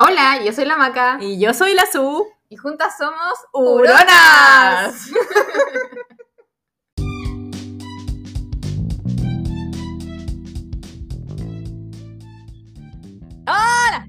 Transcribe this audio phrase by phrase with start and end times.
[0.00, 1.18] Hola, yo soy la Maca.
[1.20, 2.26] Y yo soy la Su.
[2.48, 5.08] Y juntas somos ¡Huronas!
[13.46, 14.08] ¡Hola!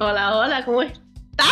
[0.00, 1.46] hola, hola, ¿cómo están?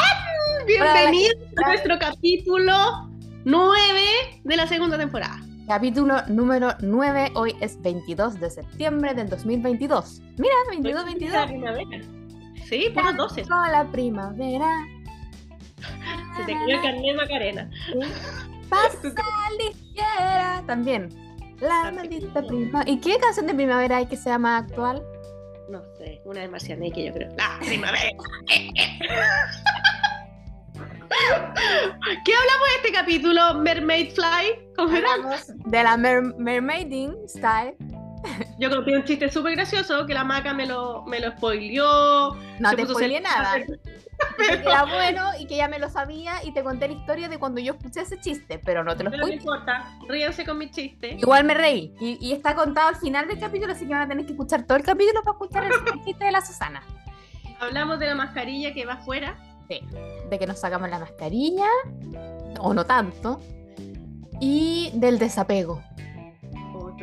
[0.67, 3.09] Bienvenidos a nuestro capítulo
[3.45, 4.03] 9
[4.43, 5.39] de la segunda temporada.
[5.69, 10.21] Capítulo número 9, hoy es 22 de septiembre del 2022.
[10.39, 12.22] Mira, 22, 22.
[12.69, 13.43] Sí, puro 12.
[13.45, 14.67] Toda la primavera.
[16.37, 17.71] Se te quedó el carnet Macarena.
[18.69, 18.97] Pasa
[19.59, 20.63] ligera.
[20.67, 21.09] También.
[21.61, 22.91] La La maldita primavera.
[22.91, 25.03] ¿Y qué canción de primavera hay que sea más actual?
[25.69, 27.31] No sé, una de Marcianeque, yo creo.
[27.37, 28.09] La primavera.
[32.25, 34.73] ¿Qué hablamos de este capítulo, Mermaid Fly?
[34.77, 35.09] ¿Cómo era?
[35.67, 37.75] De la mer- mermaiding style.
[38.59, 42.35] Yo conté un chiste súper gracioso que la maca me lo, me lo spoileó.
[42.61, 43.57] No te spoileé nada.
[44.39, 47.41] Que era bueno y que ya me lo sabía y te conté la historia de
[47.41, 49.41] cuando yo escuché ese chiste, pero no te lo Pero no spoileé.
[49.41, 51.17] importa, ríense con mi chiste.
[51.19, 51.93] Igual me reí.
[52.01, 54.65] Y, y está contado al final del capítulo, así que van a tener que escuchar
[54.65, 56.83] todo el capítulo para escuchar el chiste de la Susana.
[57.59, 59.37] Hablamos de la mascarilla que va afuera.
[59.69, 59.81] Sí.
[60.31, 61.67] De que nos sacamos la mascarilla,
[62.61, 63.41] o no tanto.
[64.41, 65.83] Y del desapego.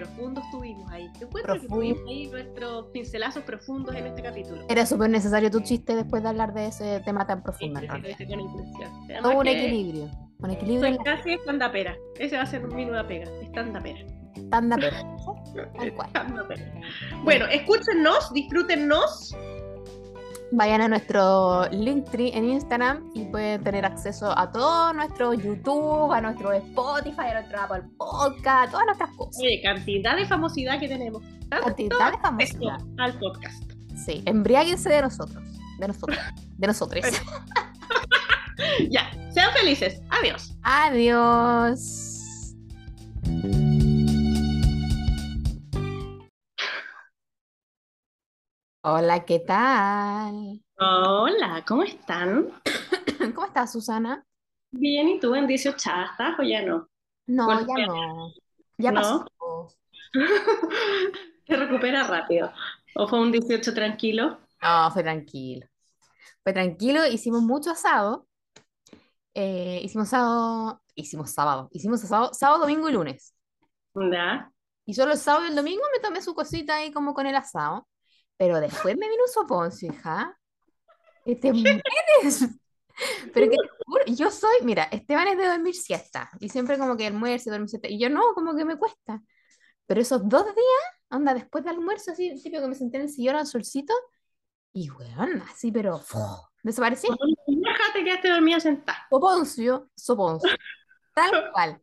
[0.03, 1.09] Oh, profundo estuvimos ahí.
[1.19, 1.75] Yo encuentro que Profundo.
[1.75, 4.63] tuvimos ahí nuestros pincelazos profundos en este capítulo.
[4.69, 7.79] Era súper necesario tu chiste después de hablar de ese tema tan profundo.
[7.79, 8.23] sí, sí.
[8.33, 10.09] Además Todo un que equilibrio.
[10.39, 11.95] Un equilibrio Soy casi estandapera.
[12.17, 13.29] Ese va a ser mi nueva pega.
[13.41, 13.99] Estandapera.
[14.49, 14.95] tanda pero.
[15.77, 16.07] Tal cual.
[16.07, 16.71] Estandapera.
[17.23, 19.35] Bueno, escúchenos, disfrútennos.
[20.51, 26.21] Vayan a nuestro Linktree en Instagram y pueden tener acceso a todo nuestro YouTube, a
[26.21, 29.41] nuestro Spotify, a nuestro Apple Podcast, a todas nuestras cosas.
[29.41, 31.21] Oye, cantidad de famosidad que tenemos.
[31.49, 32.77] Tanto Cantidad de famosidad.
[32.97, 33.63] al podcast.
[33.95, 35.43] Sí, embriáguense de nosotros.
[35.77, 36.17] De nosotros.
[36.57, 37.05] De nosotros.
[38.89, 40.01] Ya, sean felices.
[40.09, 40.53] Adiós.
[40.63, 42.08] Adiós.
[48.81, 50.63] Hola, ¿qué tal?
[50.77, 52.49] Hola, ¿cómo están?
[53.35, 54.25] ¿Cómo estás, Susana?
[54.71, 56.87] Bien, ¿y tú en 18 estás o ya no?
[57.27, 58.31] No, ya no.
[58.77, 59.01] Ya ¿no?
[59.01, 59.27] pasó.
[61.45, 62.53] Te recupera rápido.
[62.95, 64.39] ¿O fue un 18 tranquilo?
[64.61, 65.67] No, fue tranquilo.
[66.41, 68.27] Fue tranquilo, hicimos mucho asado.
[69.33, 73.35] Eh, hicimos sábado, hicimos sábado, hicimos sábado, sábado, domingo y lunes.
[73.93, 74.53] ¿Ya?
[74.85, 77.35] Y solo el sábado y el domingo me tomé su cosita ahí como con el
[77.35, 77.85] asado.
[78.39, 80.39] Pero después me vino un soponcio, hija.
[81.25, 82.47] Y te mueres.
[83.33, 86.29] Pero que yo soy, mira, Esteban es de dormir siesta.
[86.39, 87.89] Y siempre como que almuerza y duerme siesta.
[87.89, 89.21] Y yo no, como que me cuesta.
[89.85, 93.09] Pero esos dos días, onda, después de almuerzo, así, típico que me senté en el
[93.09, 93.93] sillón al solcito.
[94.71, 96.01] Y weón, así, pero
[96.63, 97.09] desaparecí.
[97.93, 99.05] Te quedaste dormida sentada.
[99.09, 100.49] Soponcio, soponcio.
[101.13, 101.81] Tal cual.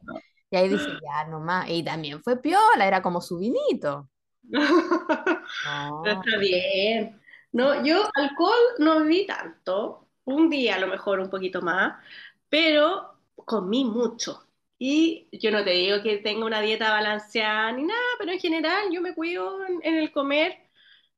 [0.50, 1.68] Y ahí dije, ya, nomás.
[1.68, 4.08] Y también fue piola, era como su vinito.
[5.64, 6.02] No.
[6.02, 7.20] Pero está bien.
[7.52, 10.08] No, yo alcohol no bebí tanto.
[10.24, 12.02] Un día a lo mejor un poquito más,
[12.48, 14.42] pero comí mucho.
[14.78, 18.86] Y yo no te digo que tenga una dieta balanceada ni nada, pero en general
[18.92, 20.68] yo me cuido en, en el comer.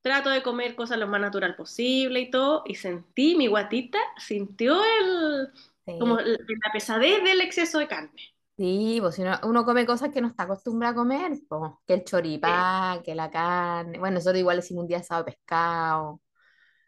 [0.02, 2.62] Trato de comer cosas lo más natural posible y todo.
[2.66, 5.48] Y sentí, mi guatita sintió el,
[5.86, 5.92] Sí.
[5.98, 8.22] como la la pesadez del exceso de carne.
[8.58, 11.94] Sí, pues si uno, uno come cosas que no está acostumbrado a comer, pues, que
[11.94, 14.00] el choripán, que la carne.
[14.00, 16.20] Bueno, nosotros igual hicimos un día asado de pescado.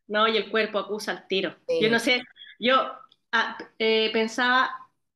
[0.09, 1.55] No, y el cuerpo acusa al tiro.
[1.69, 1.79] Sí.
[1.81, 2.23] Yo no sé,
[2.59, 2.75] yo
[3.31, 4.69] ah, eh, pensaba,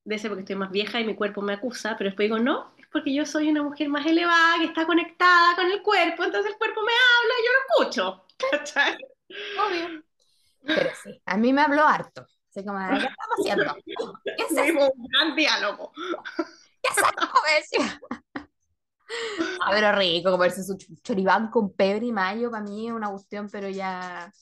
[0.04, 2.72] de ser porque estoy más vieja y mi cuerpo me acusa, pero después digo, no,
[2.78, 6.52] es porque yo soy una mujer más elevada, que está conectada con el cuerpo, entonces
[6.52, 8.26] el cuerpo me habla y yo lo escucho.
[8.52, 8.96] ¿Cachai?
[9.58, 10.04] Obvio.
[10.62, 12.24] Pero sí, a mí me habló harto.
[12.54, 13.74] Así como, ¿qué estamos haciendo?
[14.24, 14.60] ¿Qué es eso?
[14.62, 15.92] Tuvimos un gran diálogo.
[16.82, 18.00] ¿Qué es decía.
[19.60, 23.10] Ah, pero rico, comerse su ch- choripán con pebre y mayo, para mí es una
[23.10, 24.32] cuestión, pero ya...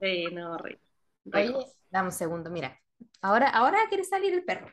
[0.00, 0.80] Sí, no, rico.
[1.32, 1.64] Oye, rico.
[1.90, 2.78] dame un segundo, mira.
[3.20, 4.72] Ahora, ahora quiere salir el perro.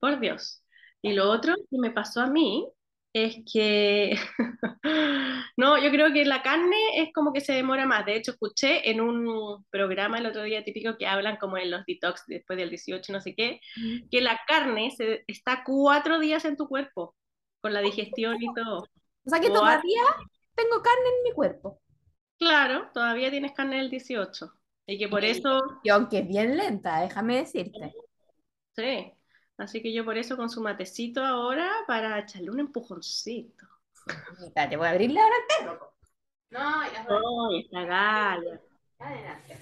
[0.00, 0.62] Por Dios.
[1.00, 2.68] Y lo otro que me pasó a mí
[3.14, 4.18] es que,
[5.56, 8.04] no, yo creo que la carne es como que se demora más.
[8.04, 11.86] De hecho, escuché en un programa el otro día típico que hablan como en los
[11.86, 13.60] detox después del 18, no sé qué,
[14.10, 17.14] que la carne se, está cuatro días en tu cuerpo
[17.60, 18.80] con la digestión y todo.
[18.80, 20.02] O sea que todavía
[20.56, 21.80] tengo carne en mi cuerpo.
[22.36, 24.52] Claro, todavía tienes carne del 18.
[24.86, 27.92] Y que por eso, Y aunque es bien lenta, déjame decirte.
[28.76, 29.12] sí.
[29.56, 33.66] Así que yo por eso con su matecito ahora para echarle un empujoncito.
[34.44, 35.78] Espérate, voy a abrirle ahora perro.
[35.78, 35.94] po.
[36.50, 38.60] No, ya ¡Ay, esta Galia!
[38.98, 39.58] Adelante.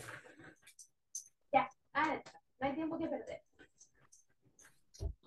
[1.53, 2.33] Ya, adelante.
[2.61, 3.43] No hay tiempo que perder.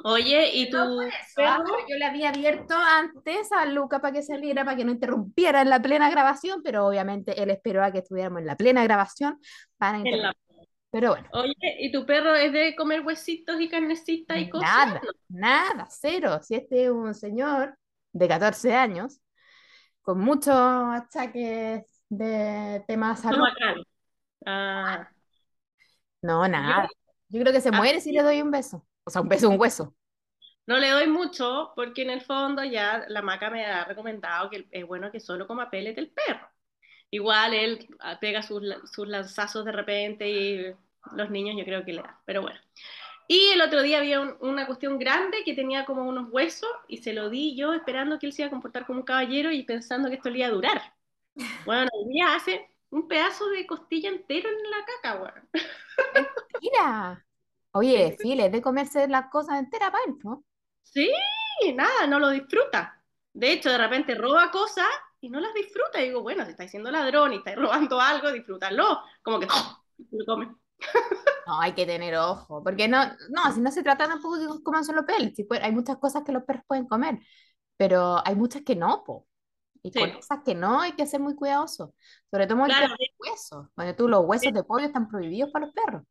[0.03, 4.21] Oye, ¿y tu No ah, pero yo le había abierto antes a Luca para que
[4.21, 7.99] saliera, para que no interrumpiera en la plena grabación, pero obviamente él esperó a que
[7.99, 9.39] estuviéramos en la plena grabación
[9.77, 10.44] para En interrumpir.
[10.95, 14.75] Pero bueno, Oye, ¿y tu perro es de comer huesitos y carnecitas y cosas?
[14.75, 16.39] nada, nada, cero.
[16.43, 17.77] Si este es un señor
[18.13, 19.19] de 14 años,
[20.03, 23.49] con muchos achaques de temas salud.
[24.45, 25.09] Ah,
[26.21, 26.89] no, nada.
[27.29, 28.85] Yo creo que se Ah, muere si le doy un beso.
[29.05, 29.95] O sea, un beso, un hueso.
[30.67, 34.67] no le doy mucho porque en el fondo ya la maca me ha recomendado que
[34.71, 36.47] es bueno que solo coma pellet del perro.
[37.11, 37.87] Igual él
[38.19, 40.75] pega sus, sus lanzazos de repente y
[41.15, 42.59] los niños yo creo que le dan, pero bueno.
[43.27, 46.97] Y el otro día había un- una cuestión grande que tenía como unos huesos y
[46.97, 49.63] se lo di yo esperando que él se iba a comportar como un caballero y
[49.63, 50.93] pensando que esto le iba a durar.
[51.65, 55.49] Bueno, el día hace un pedazo de costilla entero en la caca, weón.
[56.61, 57.25] Mira.
[57.71, 60.43] Oye, Phil, es de comerse las cosas enteras para él, ¿no?
[60.83, 61.11] Sí,
[61.75, 63.01] nada, no lo disfruta.
[63.33, 64.87] De hecho, de repente roba cosas
[65.25, 66.01] y no las disfruta.
[66.01, 68.99] Y digo, bueno, si estáis siendo ladrón y estáis robando algo, disfrútalo.
[69.23, 69.47] Como que
[70.11, 70.55] lo come.
[71.45, 72.97] No, hay que tener ojo, porque no,
[73.29, 75.97] no, si no se trata tampoco de que coman solo pel, si puede- hay muchas
[75.97, 77.19] cosas que los perros pueden comer,
[77.77, 79.27] pero hay muchas que no, po.
[79.83, 80.19] Y con Sí.
[80.19, 81.95] esas que no hay que ser muy cuidadoso,
[82.31, 85.75] sobre todo Claro, de huesos, cuando tú los huesos de pollo están prohibidos para los
[85.75, 86.03] perros.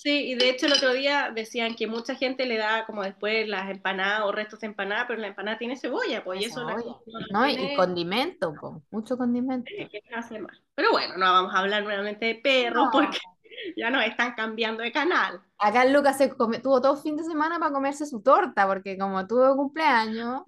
[0.00, 3.48] Sí, y de hecho el otro día decían que mucha gente le da como después
[3.48, 6.76] las empanadas o restos de empanada, pero la empanada tiene cebolla, pues y eso la
[6.76, 7.00] no
[7.32, 7.48] ¿no?
[7.48, 9.68] Y, condimento, po, mucho condimento.
[9.68, 10.56] que hace mal.
[10.76, 12.90] Pero bueno, no vamos a hablar nuevamente de perros No.
[12.92, 13.18] porque
[13.76, 15.40] ya nos están cambiando de canal.
[15.58, 19.26] Acá Lucas se come- tuvo todo fin de semana para comerse su torta, porque como
[19.26, 20.42] tuvo Ah, cumpleaños,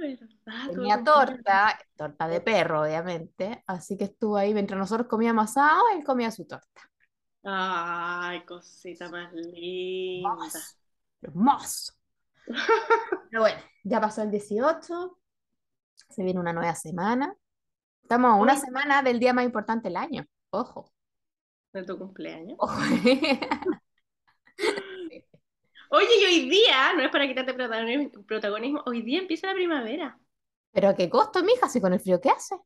[0.00, 0.28] verdad,
[0.74, 5.82] tuve tenía torta, torta de perro, obviamente, así que estuvo ahí mientras nosotros comíamos asado,
[5.96, 6.87] él comía su torta.
[7.50, 10.50] Ay, cosita más linda.
[10.52, 10.76] Hermoso.
[11.22, 11.92] Hermoso.
[13.30, 15.18] Pero bueno, ya pasó el 18,
[16.10, 17.34] se viene una nueva semana.
[18.02, 18.58] Estamos a una Uy.
[18.58, 20.26] semana del día más importante del año.
[20.50, 20.92] Ojo,
[21.72, 22.58] De tu cumpleaños.
[22.58, 22.72] ojo.
[25.90, 30.18] Oye, y hoy día, no es para quitarte protagonismo, protagonismo, hoy día empieza la primavera.
[30.72, 32.56] Pero a qué costo, mija, si con el frío que hace.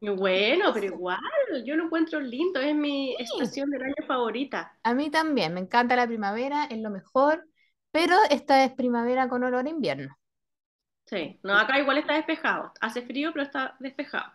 [0.00, 1.18] Bueno, pero igual,
[1.64, 3.20] yo lo encuentro lindo, es mi Sí.
[3.20, 4.78] estación del año favorita.
[4.84, 7.46] A mí también, me encanta la primavera, es lo mejor,
[7.90, 10.16] pero esta es primavera con olor a invierno.
[11.06, 12.72] Sí, no, acá igual está despejado.
[12.80, 14.32] Hace frío, pero está despejado.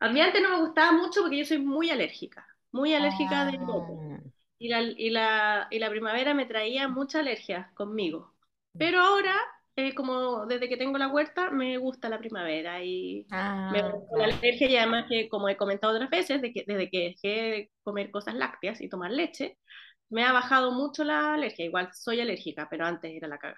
[0.00, 3.58] A mí antes no me gustaba mucho porque yo soy muy alérgica, muy alérgica de
[3.66, 3.94] todo.
[4.04, 4.22] Ah,
[4.58, 8.34] Y la, y la, y la primavera me traía mucha alergia conmigo.
[8.76, 9.34] Pero ahora,
[9.76, 13.28] eh, como desde que tengo la huerta, me gusta la primavera y
[13.68, 14.36] me ah, bajó la claro.
[14.36, 17.70] alergia y además que, como he comentado otras veces, de que, desde que dejé de
[17.84, 19.58] comer cosas lácteas y tomar leche,
[20.10, 21.64] me ha bajado mucho la alergia.
[21.66, 23.56] Igual soy alérgica, pero antes era la caga.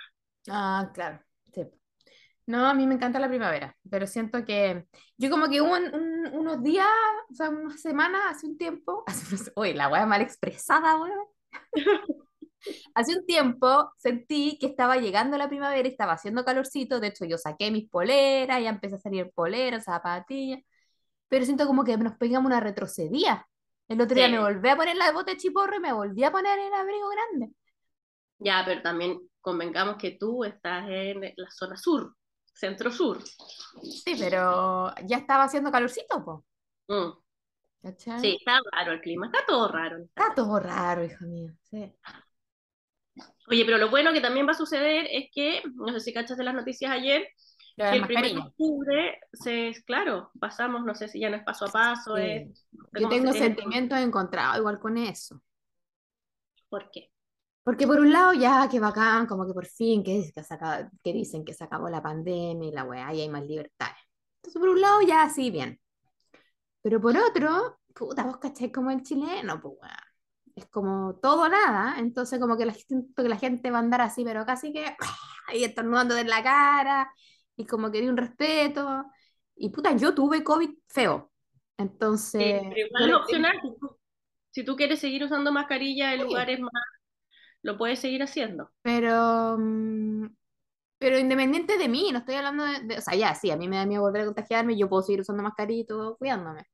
[0.49, 1.21] Ah, claro.
[1.53, 1.63] sí.
[2.47, 4.87] No, a mí me encanta la primavera, pero siento que
[5.19, 6.89] yo como que un- un- unos días,
[7.31, 11.27] o sea, unas semanas, hace un tiempo, hace unos- uy, la wea mal expresada, weón.
[12.95, 17.25] Hace un tiempo sentí que estaba llegando la primavera y estaba haciendo calorcito, de hecho
[17.25, 20.61] yo saqué mis poleras, ya empecé a salir poleras, zapatillas,
[21.29, 23.47] pero siento como que nos pegamos una retrocedía.
[23.89, 24.43] El otro día me Sí.
[24.43, 27.55] volví a poner la bota de chiporro y me volví a poner el abrigo grande.
[28.39, 32.15] Ya, pero también convengamos que tú estás en la zona sur,
[32.53, 33.23] centro sur.
[33.83, 36.45] Sí, pero ya estaba haciendo calorcito, po.
[36.89, 37.11] Mm.
[37.83, 38.21] ¿Cachai?
[38.21, 39.99] Sí, está raro el clima, está todo raro.
[39.99, 41.55] Está todo raro, hija mía.
[41.63, 41.93] Sí.
[43.49, 46.43] Oye, pero lo bueno que también va a suceder es que, no sé si cachaste
[46.43, 47.29] las noticias ayer,
[47.77, 51.45] de que el 1 de octubre, se, claro, pasamos, no sé si ya no es
[51.45, 52.23] paso a paso, Sí.
[52.23, 52.67] es,
[52.99, 55.41] Yo tengo se- sentimientos encontrados igual con eso.
[56.69, 57.11] ¿Por qué?
[57.63, 60.91] Porque por un lado, ya, qué bacán, como que por fin, que, que, se acaba-
[61.03, 63.97] que dicen que se acabó la pandemia y la weá, y hay más libertades.
[64.37, 65.81] Entonces, por un lado, ya, sí, bien.
[66.83, 70.04] Pero por otro, puta, vos cachai como el chileno, pues weón.
[70.55, 74.01] Es como todo o nada, entonces como que la, que la gente va a andar
[74.01, 74.85] así, pero casi que
[75.49, 77.13] ahí estornudando en la cara,
[77.57, 79.05] y como que di un respeto.
[79.57, 81.33] Y puta, yo tuve COVID feo.
[81.77, 83.99] Entonces, pero igual es opcional, si tú,
[84.51, 86.27] si tú quieres seguir usando mascarilla en Sí.
[86.27, 86.73] lugares más,
[87.63, 88.71] lo puedes seguir haciendo.
[88.83, 90.27] Pero, mm,
[90.99, 93.69] pero independiente de mí, no estoy hablando de, de- o sea, ya, sí, a mí
[93.69, 96.65] me da miedo volver a contagiarme, yo puedo seguir usando mascarilla y todo, cuidándome.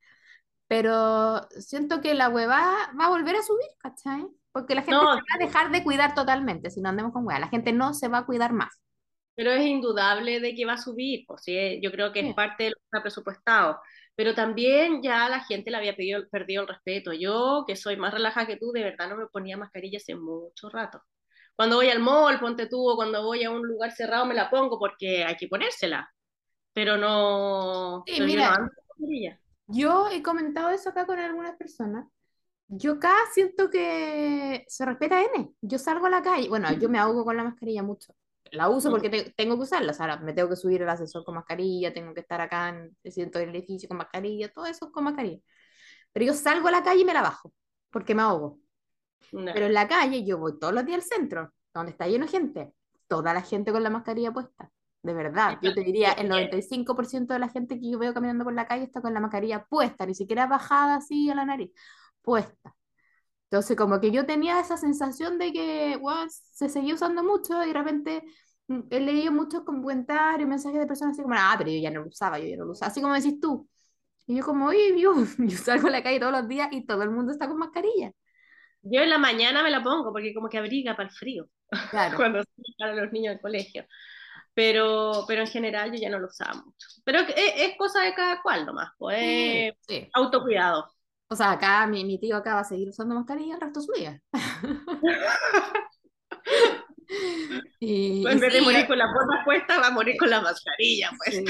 [0.70, 4.24] Pero siento que la hueva va a volver a subir, ¿cachai?
[4.52, 7.26] Porque la gente No, se va a dejar de cuidar totalmente si no andemos con
[7.26, 7.40] hueva.
[7.40, 8.80] La gente no se va a cuidar más.
[9.34, 12.28] pero es indudable de que va a subir, pues sí, yo creo que Sí.
[12.28, 13.80] es parte de lo que está presupuestado.
[14.16, 17.12] pero también ya la gente le había pedido, perdido el respeto.
[17.14, 20.68] Yo, que soy más relajada que tú, de verdad no me ponía mascarilla hace mucho
[20.70, 21.00] rato.
[21.56, 24.50] Cuando voy al mall, ponte tú, o cuando voy a un lugar cerrado me la
[24.50, 26.10] pongo porque hay que ponérsela,
[26.74, 28.02] pero no...
[28.06, 28.68] Sí, mira, no.
[29.72, 32.06] Yo he comentado eso acá con algunas personas.
[32.68, 35.54] Yo acá siento que se respeta N.
[35.60, 38.14] Yo salgo a la calle, bueno, yo me ahogo con la mascarilla mucho.
[38.52, 41.24] La uso porque te- tengo que usarla, o sea, me tengo que subir el ascensor
[41.24, 44.90] con mascarilla, tengo que estar acá en el siento del edificio con mascarilla, todo eso
[44.92, 45.38] con mascarilla.
[46.12, 47.52] Pero yo salgo a la calle y me la bajo,
[47.90, 48.58] porque me ahogo.
[49.32, 49.52] No.
[49.54, 52.30] Pero en la calle yo voy todos los días al centro, donde está lleno de
[52.32, 52.74] gente,
[53.08, 54.70] toda la gente con la mascarilla puesta.
[55.02, 58.52] De verdad, yo te diría, el 95% de la gente que yo veo caminando por
[58.52, 61.70] la calle está con la mascarilla puesta, ni siquiera bajada así a la nariz,
[62.22, 62.74] puesta.
[63.50, 67.68] Entonces, como que yo tenía esa sensación de que guau, se seguía usando mucho y
[67.68, 68.22] de repente
[68.68, 72.02] mm, he leído muchos comentarios, mensajes de personas así como, ah, pero yo ya no
[72.02, 73.68] lo usaba, yo ya no lo usaba, así como decís tú.
[74.26, 77.02] Y yo como, oye, yo, yo salgo a la calle todos los días y todo
[77.02, 78.12] el mundo está con mascarilla.
[78.82, 81.46] Yo en la mañana me la pongo porque como que abriga para el frío
[81.90, 82.16] Claro.
[82.16, 82.42] cuando
[82.78, 83.84] salen los niños del colegio.
[84.54, 86.88] Pero, pero en general yo ya no lo usaba mucho.
[87.04, 90.14] Pero es, es cosa de cada cual nomás, pues Sí, es sí.
[90.14, 90.90] autocuidado.
[91.28, 93.86] O sea, acá mi, mi tío acá va a seguir usando mascarilla el resto de
[93.86, 94.20] su vida.
[97.80, 100.16] Y, En y vez de sí, morir yo- con las botas puestas, va a morir
[100.16, 101.42] con la mascarilla, pues.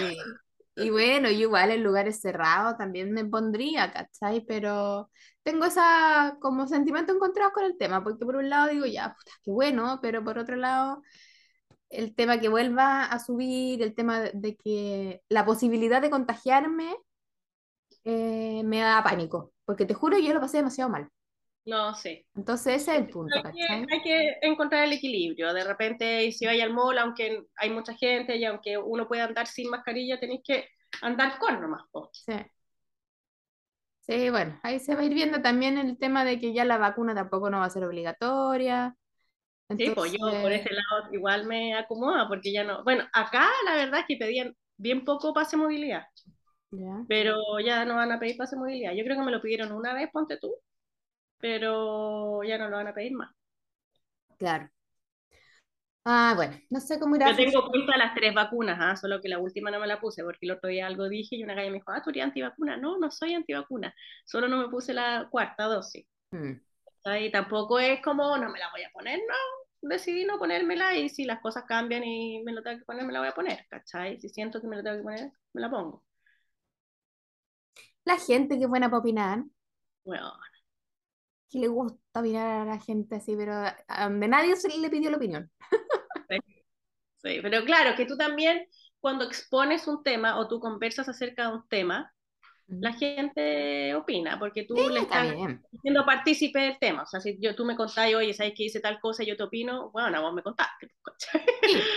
[0.77, 4.45] Y bueno, yo igual en lugares cerrados también me pondría, ¿cachai?
[4.47, 5.11] Pero
[5.43, 9.33] tengo esa como sentimiento encontrado con el tema, porque por un lado digo, ya, puta,
[9.45, 11.03] qué bueno, pero por otro lado,
[11.91, 16.97] el tema que vuelva a subir, el tema de, que la posibilidad de contagiarme
[18.05, 21.09] eh, me da pánico, porque te juro, yo lo pasé demasiado mal.
[21.67, 22.25] No, sí.
[22.35, 23.87] Entonces ese es el punto, Hay que, ¿cachai?
[23.91, 25.53] hay que encontrar el equilibrio.
[25.53, 29.47] De repente, si vais al mall, aunque hay mucha gente y aunque uno puede andar
[29.47, 30.69] sin mascarilla, tenéis que
[31.03, 31.83] andar con nomás.
[32.13, 32.33] Sí.
[34.01, 36.79] Sí, bueno, ahí se va a ir viendo también el tema de que ya la
[36.79, 38.97] vacuna tampoco no va a ser obligatoria.
[39.77, 42.85] Sí, pues yo por ese lado igual me acomoda, porque ya no.
[42.85, 46.05] Bueno, acá la verdad es que pedían bien poco pase movilidad,
[47.07, 48.93] pero ya no van a pedir pase movilidad.
[48.95, 50.55] Yo creo que me lo pidieron una vez, ponte tú,
[51.39, 53.31] pero ya no lo van a pedir más.
[54.39, 54.71] claro.
[56.05, 58.97] Ah, bueno, no sé cómo irá Yo tengo puestas las tres vacunas, ¿ah?
[58.97, 61.43] solo que la última no me la puse, porque el otro día algo dije y
[61.45, 62.77] una galla me dijo, ah, tú eres antivacuna.
[62.77, 66.07] No, no soy antivacuna, solo no me puse la cuarta dosis.
[66.35, 66.61] Mm,
[67.21, 69.35] Y tampoco es como, no me la voy a poner, no,
[69.83, 73.13] decidí no ponérmela y si las cosas cambian y me lo tengo que poner, me
[73.13, 74.21] la voy a poner, ¿cachai?
[74.21, 76.05] Si siento que me lo tengo que poner, me la pongo.
[78.05, 79.45] La gente que buena para opinar,
[80.05, 80.33] Bueno,
[81.51, 85.11] que le gusta opinar a la gente así, pero a donde nadie se le pidió
[85.11, 85.51] la opinión.
[87.23, 88.67] sí, pero claro, que tú también
[89.01, 92.13] cuando expones un tema o tú conversas acerca de un tema.
[92.79, 97.03] La gente opina, porque tú Sí, le está estás siendo partícipe del tema.
[97.03, 99.37] O sea, si yo, tú me contás, oye, ¿sabes que hice tal cosa y yo
[99.37, 99.91] te opino?
[99.91, 100.91] Bueno, vos me contaste.
[101.63, 101.93] Sí,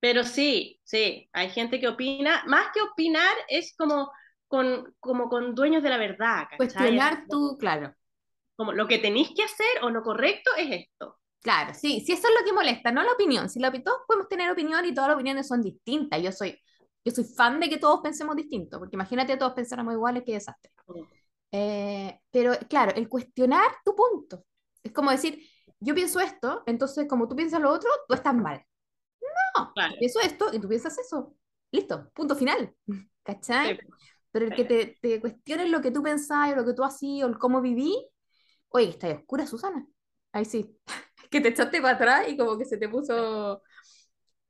[0.00, 2.42] Pero sí, sí, hay gente que opina.
[2.46, 4.10] Más que opinar, es como
[4.48, 6.56] con, como con dueños de la verdad, ¿cachai?
[6.56, 7.94] cuestionar tu, claro.
[8.56, 11.18] Como lo que tenéis que hacer o lo correcto es esto.
[11.40, 13.48] Claro, sí, sí, eso es lo que molesta, no la opinión.
[13.48, 16.22] Si la, todos podemos tener opinión y todas las opiniones son distintas.
[16.22, 16.58] Yo soy,
[17.04, 20.70] yo soy fan de que todos pensemos distinto, porque imagínate todos pensáramos iguales, qué desastre.
[21.52, 24.44] Eh, pero claro, el cuestionar tu punto.
[24.82, 25.40] Es como decir,
[25.80, 28.64] yo pienso esto, entonces como tú piensas lo otro, tú estás mal.
[29.56, 29.94] No, Claro.
[29.94, 31.34] yo pienso esto y tú piensas eso.
[31.70, 32.74] Listo, punto final.
[33.22, 33.76] ¿Cachai?
[33.76, 33.78] Sí,
[34.30, 37.26] Pero el que te, te cuestiones lo que tú pensás, o lo que tú hacías,
[37.26, 37.94] o el cómo viví,
[38.70, 39.86] oye, está oscura, Susana.
[40.32, 40.78] Ahí sí.
[41.30, 43.62] Que te echaste para atrás y como que se te puso.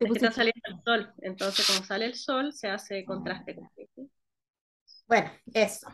[0.03, 1.13] Te es que está saliendo el sol.
[1.19, 3.57] Entonces, como sale el sol, se hace contraste.
[5.07, 5.89] Bueno, eso.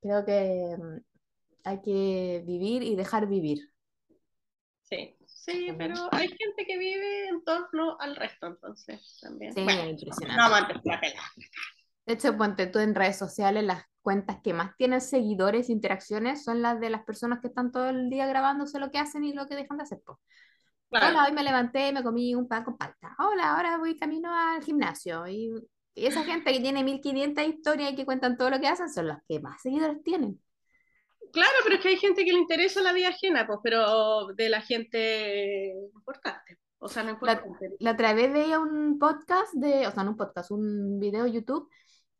[0.00, 0.96] Creo que mm,
[1.64, 3.58] hay que vivir y dejar vivir.
[4.82, 9.52] Sí, sí, pero hay gente que vive en torno al resto, entonces también.
[9.54, 10.36] Sí, Bueno, impresionante.
[10.36, 11.22] no amantes la pela.
[12.06, 16.44] De hecho, ponte tú en redes sociales, las cuentas que más tienen seguidores e interacciones
[16.44, 19.32] son las de las personas que están todo el día grabándose lo que hacen y
[19.32, 20.00] lo que dejan de hacer.
[20.04, 20.20] po.
[20.90, 23.14] Hola, Claro, hoy me levanté, me comí un pan con palta.
[23.18, 25.26] Hola, ahora voy camino al gimnasio.
[25.26, 25.52] Y,
[25.94, 29.08] y esa gente que tiene 1500 historias y que cuentan todo lo que hacen son
[29.08, 30.40] las que más seguidores tienen.
[31.32, 34.48] claro, pero es que hay gente que le interesa la vida ajena, pues, pero de
[34.48, 36.58] la gente importante.
[36.78, 37.78] O sea, no La, importante.
[37.78, 41.68] la otra vez veía un podcast de, o sea, no un podcast, un video YouTube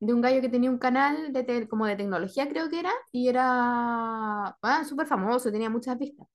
[0.00, 2.92] de un gallo que tenía un canal de te- como de tecnología, creo que era,
[3.12, 6.26] y era ah, súper famoso, tenía muchas vistas.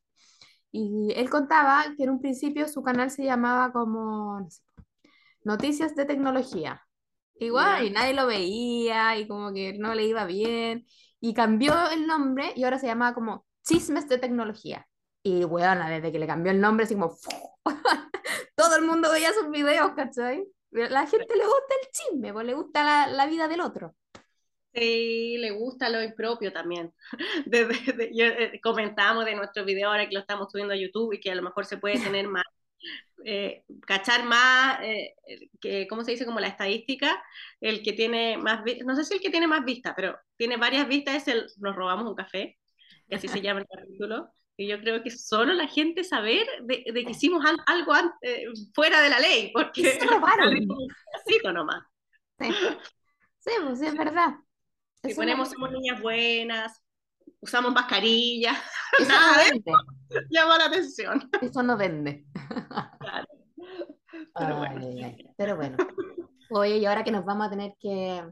[0.71, 4.61] Y él contaba que en un principio su canal se llamaba como, no sé,
[5.43, 6.81] Noticias de Tecnología.
[7.39, 10.85] igual, y nadie lo veía y como que no le iba bien.
[11.21, 14.87] Y cambió el nombre y ahora se llama como Chismes de Tecnología.
[15.23, 17.15] Y bueno, desde que le cambió el nombre, así como
[18.55, 20.45] todo el mundo veía sus videos, ¿cachai?
[20.75, 23.95] A la gente le gusta el chisme, pues le gusta la, la vida del otro.
[24.73, 26.93] Sí, le gusta lo impropio también.
[27.45, 31.13] Desde, de- yo, eh, comentamos de nuestro video ahora que lo estamos subiendo a YouTube
[31.13, 32.43] y que a lo mejor se puede tener más,
[33.25, 35.15] eh, cachar más, eh,
[35.61, 36.25] que, ¿cómo se dice?
[36.25, 37.23] Como la estadística,
[37.61, 40.87] el que tiene más, no sé si el que tiene más vistas, pero tiene varias
[40.87, 42.57] vistas es el Nos robamos un café,
[43.09, 44.29] que así se llama el capítulo.
[44.57, 48.45] Y yo creo que solo la gente saber de, de que hicimos an- algo eh,
[48.75, 50.53] fuera de la ley, porque se robaron.
[51.45, 51.83] un nomás.
[52.39, 52.47] Sí,
[53.39, 54.35] sí, pues sí, es verdad.
[55.03, 56.83] Si ponemos somos niñas buenas,
[57.39, 58.53] usamos mascarilla,
[58.99, 59.71] eso no de vende.
[60.29, 61.29] llama la atención.
[61.41, 62.25] Eso no vende.
[62.99, 63.27] Claro.
[64.33, 64.87] Pero Ay, bueno.
[64.87, 65.33] ay, ay.
[65.37, 65.77] Pero bueno.
[66.51, 68.23] Oye, y ahora que nos vamos a tener que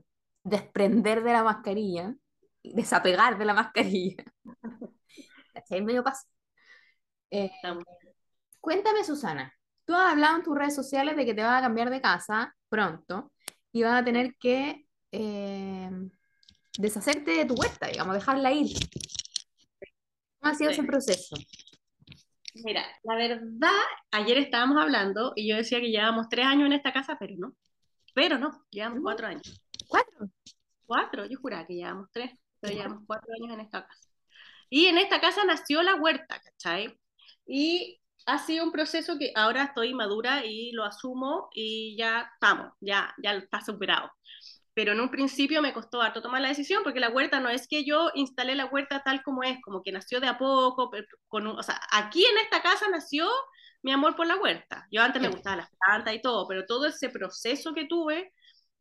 [0.44, 2.16] desprender de la mascarilla,
[2.64, 4.24] desapegar de la mascarilla.
[5.54, 5.82] ¿Cachai?
[5.82, 6.26] Medio paso.
[7.32, 7.52] Eh,
[8.60, 9.54] cuéntame, Susana.
[9.86, 12.56] Tú has hablado en tus redes sociales de que te vas a cambiar de casa
[12.70, 13.32] pronto
[13.72, 15.90] y vas a tener que eh,
[16.78, 18.68] deshacerte de tu huerta, digamos, dejarla ir.
[20.40, 20.88] ¿Cómo ha sido ese Sí.
[20.88, 21.36] proceso?
[22.64, 23.70] Mira, la verdad,
[24.12, 27.54] ayer estábamos hablando y yo decía que llevábamos tres años en esta casa, pero no.
[28.14, 29.62] Pero no, llevamos cuatro años.
[29.88, 30.30] ¿Cuatro?
[30.86, 34.10] Cuatro, yo juraba que llevamos tres, pero llevamos cuatro años en esta casa.
[34.70, 36.98] Y en esta casa nació la huerta, ¿cachai?
[37.46, 42.74] Y ha sido un proceso que ahora estoy madura y lo asumo y ya estamos,
[42.82, 44.12] ya, ya está superado.
[44.78, 47.68] Pero en un principio me costó harto tomar la decisión porque la huerta no es
[47.68, 50.92] que yo instalé la huerta tal como es, como que nació de a poco,
[51.28, 53.28] con un- o sea, aquí en esta casa nació
[53.82, 54.86] mi amor por la huerta.
[54.92, 58.34] Yo antes me gustaban las plantas y todo, pero todo ese proceso que tuve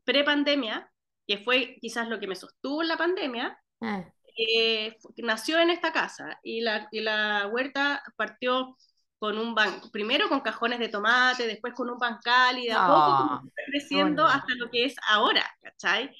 [0.04, 0.90] pre-pandemia,
[1.26, 4.04] que fue quizás lo que me sostuvo en la pandemia, Ah,
[4.36, 8.76] eh, nació en esta casa y la, y la huerta partió
[9.18, 12.86] con un banco, primero con cajones de tomate, después con un bancal y de a
[12.86, 16.14] poco Ah, creciendo hasta lo que es ahora, ¿cachai?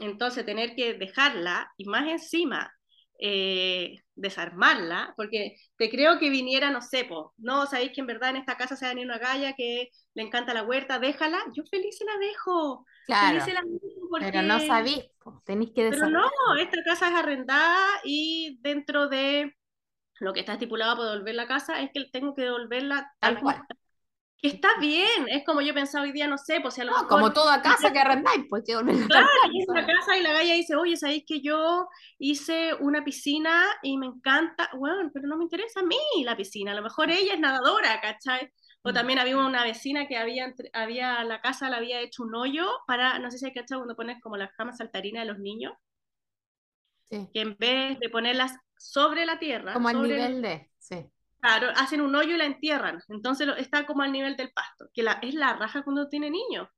[0.00, 2.72] Entonces tener que dejarla y más encima
[3.20, 8.30] eh, desarmarla, porque te creo que viniera, no sé, po, no, sabéis que en verdad
[8.30, 11.38] en esta casa se va a venir una galla que le encanta la huerta, déjala,
[11.52, 14.30] yo feliz se la dejo, claro, feliz se la dejo porque...
[14.30, 14.58] pero no
[15.22, 19.57] po, tenéis que Pero no, esta casa es arrendada y dentro de
[20.20, 23.38] lo que está estipulado para devolver la casa es que tengo que devolverla tal, Tal
[23.38, 23.62] cual.
[24.38, 26.92] Que está bien, es como yo pensaba hoy día, no sé, pues si a lo
[26.92, 29.68] No, mejor como toda casa que arrendáis, pues que volverla tal Claro, cual, y es
[29.68, 34.06] una casa y la galla dice, oye, ¿sabéis que yo hice una piscina y me
[34.06, 34.68] encanta?
[34.76, 38.00] Bueno, pero no me interesa a mí la piscina, a lo mejor ella es nadadora,
[38.02, 38.50] ¿cachai?
[38.82, 38.92] O Mm.
[38.92, 43.18] también había una vecina que había, había la casa le había hecho un hoyo para,
[43.18, 45.72] no sé si hay cachado cuando pones como las camas saltarinas de los niños,
[47.10, 50.70] Sí, que en vez de ponerlas sobre la tierra, como al sobre el- nivel de,
[50.78, 51.10] sí.
[51.40, 54.88] claro, hacen un hoyo y la entierran, entonces lo- está como al nivel del pasto,
[54.92, 56.68] que la, es la raja cuando tiene niños.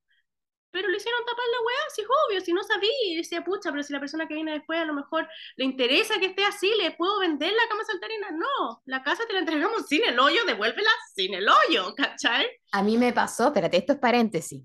[0.72, 3.72] Pero le hicieron tapar la weá, si es obvio, si no sabía, y decía, pucha,
[3.72, 6.72] pero si la persona que viene después a lo mejor le interesa que esté así,
[6.80, 8.30] ¿le puedo vender la cama saltarina?
[8.32, 12.46] No, la casa te la entregamos sin el hoyo, devuélvela sin el hoyo, ¿cachai?
[12.72, 14.62] A mí me pasó, espérate, esto es paréntesis.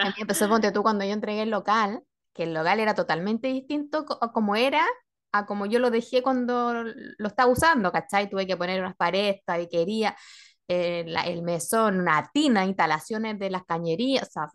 [0.00, 2.80] A mí Ya, me empezó, ponte tú, cuando yo entregué el local, que el local
[2.80, 4.86] era totalmente distinto como era
[5.32, 8.30] a como yo lo dejé cuando lo estaba usando, ¿cachai?
[8.30, 10.16] Tuve que poner unas paredes, tabiquería,
[10.68, 14.48] eh, la- el mesón, una tina, instalaciones de las cañerías, o sea,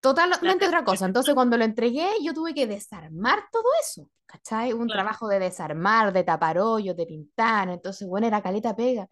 [0.00, 1.06] totalmente otra cosa.
[1.06, 4.72] Entonces, cuando lo entregué, yo tuve que desarmar todo eso, ¿cachai?
[4.72, 4.90] Un Claro.
[4.90, 9.08] trabajo de desarmar, de tapar hoyos, de pintar, entonces, bueno, era caleta pega.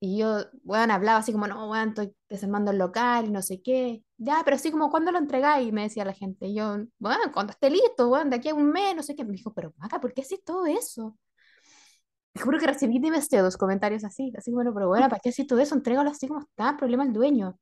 [0.00, 3.60] Y yo, bueno, hablaba así como, no, bueno, estoy desarmando el local y no sé
[3.62, 4.02] qué.
[4.22, 5.66] Ya, pero así como, ¿cuándo lo entregáis?
[5.68, 6.46] Y me decía la gente.
[6.46, 9.24] Y yo, bueno, cuando esté listo, bueno, de aquí a un mes, no sé qué.
[9.24, 11.16] Me dijo, pero Maca, ¿por qué haces todo eso?
[12.32, 15.58] Te juro que recibí demasiados comentarios así, así bueno, pero bueno, ¿para qué haces todo
[15.58, 15.74] eso?
[15.74, 17.58] Entrégalo así como está, problema el dueño.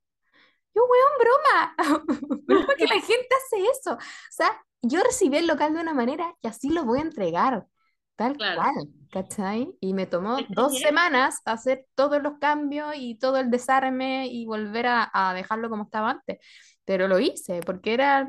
[0.74, 1.76] Yo, weón, broma.
[2.46, 3.94] Broma que la gente hace eso.
[3.94, 3.98] O
[4.30, 4.50] sea,
[4.82, 7.66] yo recibí el local de una manera y así lo voy a entregar.
[8.18, 8.62] Tal Claro.
[8.62, 9.68] cual, ¿cachai?
[9.80, 14.86] Y me tomó dos semanas hacer todos los cambios y todo el desarme y volver
[14.88, 16.38] a, a dejarlo como estaba antes.
[16.84, 18.26] Pero lo hice porque era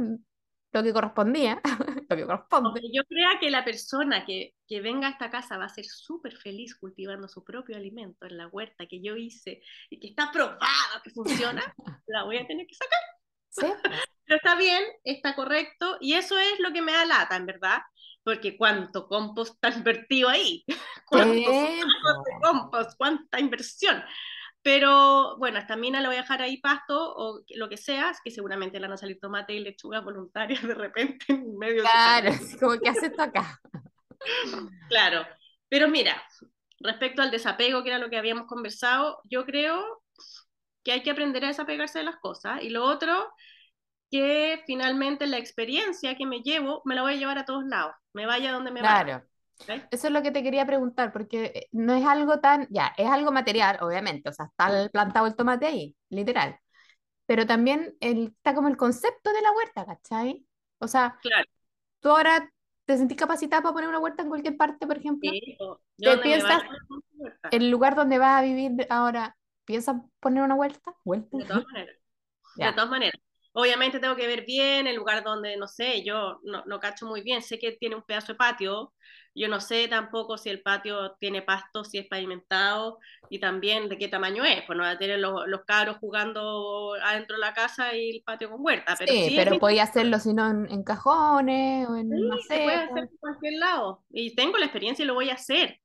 [0.71, 1.59] lo que correspondía,
[2.09, 2.81] lo que corresponde.
[2.93, 6.37] Yo crea que la persona que, que venga a esta casa va a ser súper
[6.37, 11.01] feliz cultivando su propio alimento en la huerta que yo hice y que está probada
[11.03, 11.63] que funciona,
[12.07, 12.99] la voy a tener que sacar.
[13.49, 13.65] ¿Sí?
[14.25, 17.79] Pero está bien, está correcto, y eso es lo que me da lata, en verdad,
[18.23, 20.63] porque cuánto compost está invertido ahí,
[21.11, 22.23] de po.
[22.41, 24.03] compost, cuánta inversión.
[24.61, 28.29] Pero bueno, esta mina la voy a dejar ahí pasto o lo que sea, que
[28.29, 32.77] seguramente le van a salir tomate y lechugas voluntarias de repente en medio Claro, como
[32.77, 33.59] que hace esto acá.
[34.89, 35.25] Claro,
[35.69, 36.21] pero mira,
[36.81, 40.03] respecto al desapego, que era lo que habíamos conversado, yo creo
[40.83, 42.61] que hay que aprender a desapegarse de las cosas.
[42.61, 43.31] Y lo otro,
[44.11, 47.93] que finalmente la experiencia que me llevo, me la voy a llevar a todos lados,
[48.13, 49.05] me vaya donde me vaya.
[49.05, 49.23] Claro.
[49.91, 53.07] Eso es lo que te quería preguntar, porque eh, no es algo tan, ya, es
[53.07, 56.59] algo material, obviamente, o sea, está plantado el tomate ahí, literal,
[57.25, 60.45] pero también el, está como el concepto de la huerta, ¿cachai?
[60.79, 61.45] O sea, Claro,
[62.01, 62.51] tú ahora
[62.85, 65.31] te sentís capacitada para poner una huerta en cualquier parte, por ejemplo.
[65.31, 65.57] sí,
[66.03, 66.63] ¿Te piensas
[67.51, 70.95] el lugar donde vas a vivir ahora, piensas poner una huerta?
[71.05, 71.29] ¿Huerta?
[71.37, 71.95] de todas maneras.
[72.61, 73.21] De Ya, todas maneras.
[73.53, 77.21] Obviamente tengo que ver bien el lugar donde, no sé, yo no, no cacho muy
[77.21, 78.93] bien, sé que tiene un pedazo de patio,
[79.35, 83.97] yo no sé tampoco si el patio tiene pasto, si es pavimentado y también de
[83.97, 87.53] qué tamaño es, pues no va a tener los, los cabros jugando adentro de la
[87.53, 90.49] casa y el patio con huerta, pero Sí, sí es pero podía hacerlo si no
[90.49, 94.03] en, en cajones o en Sí, se puede hacer en cualquier lado.
[94.09, 95.79] Y tengo la experiencia y lo voy a hacer.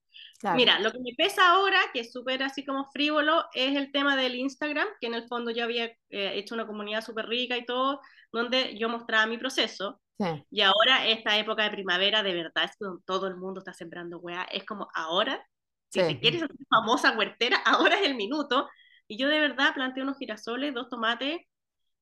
[0.44, 3.90] Claro, Mira, lo que me pesa ahora, que es súper así como frívolo, es el
[3.92, 7.56] tema del Instagram, que en el fondo yo había eh, hecho una comunidad súper rica
[7.56, 8.00] y todo,
[8.32, 10.00] donde yo mostraba mi proceso.
[10.18, 13.72] sí, Y ahora, esta época de primavera, de verdad, es cuando todo el mundo está
[13.74, 14.44] sembrando weá.
[14.44, 15.44] Es como ahora,
[15.88, 16.20] si te sí.
[16.20, 18.68] quieres hacer famosa huertera, ahora es el minuto.
[19.08, 21.40] Y yo de verdad planteé unos girasoles, dos tomates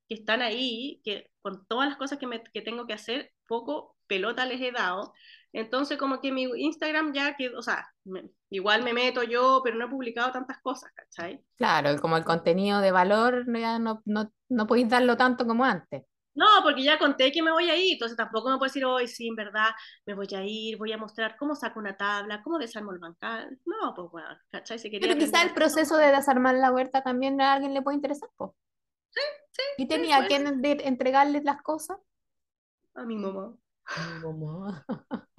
[0.08, 3.96] que están ahí, que con todas las cosas que, me, que tengo que hacer, poco
[4.06, 5.12] pelota les he dado.
[5.52, 9.76] Entonces, como que mi Instagram ya que, o sea, me- igual me meto yo, pero
[9.76, 11.44] no he publicado tantas cosas, ¿cachai?
[11.56, 16.04] Claro, como el contenido de valor ya no, no, no podéis darlo tanto como antes.
[16.34, 19.06] No, porque ya conté que me voy a ir, entonces tampoco me puedo decir, hoy
[19.06, 19.68] sí, en verdad,
[20.06, 23.58] me voy a ir, voy a mostrar cómo saco una tabla, cómo desarmo el bancal.
[23.66, 24.78] No, pues bueno, ¿cachai?
[24.78, 27.96] Si Pero quizá el a proceso de desarmar la huerta también a alguien le puede
[27.96, 28.56] interesar, po.
[29.76, 31.98] Y sí, tenía pues, que de- entregarle las cosas.
[32.94, 33.54] a mi mamá.
[33.96, 34.84] Mi mamá.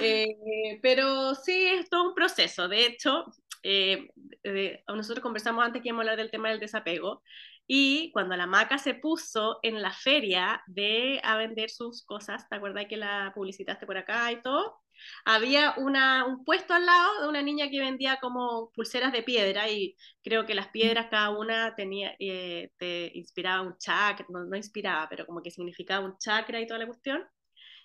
[0.00, 2.68] Eh, pero sí, es todo un proceso.
[2.68, 3.26] De hecho,
[3.62, 4.08] eh,
[4.42, 7.22] eh, nosotros conversamos antes que íbamos a hablar del tema del desapego
[7.66, 12.56] y cuando la maca se puso en la feria de a vender sus cosas, ¿te
[12.56, 14.80] acuerdas que la publicitaste por acá y todo?
[15.24, 19.68] Había una, un puesto al lado de una niña que vendía como pulseras de piedra
[19.70, 24.56] y creo que las piedras cada una tenía, eh, te inspiraba un chakra, no, no
[24.56, 27.24] inspiraba, pero como que significaba un chakra y toda la cuestión.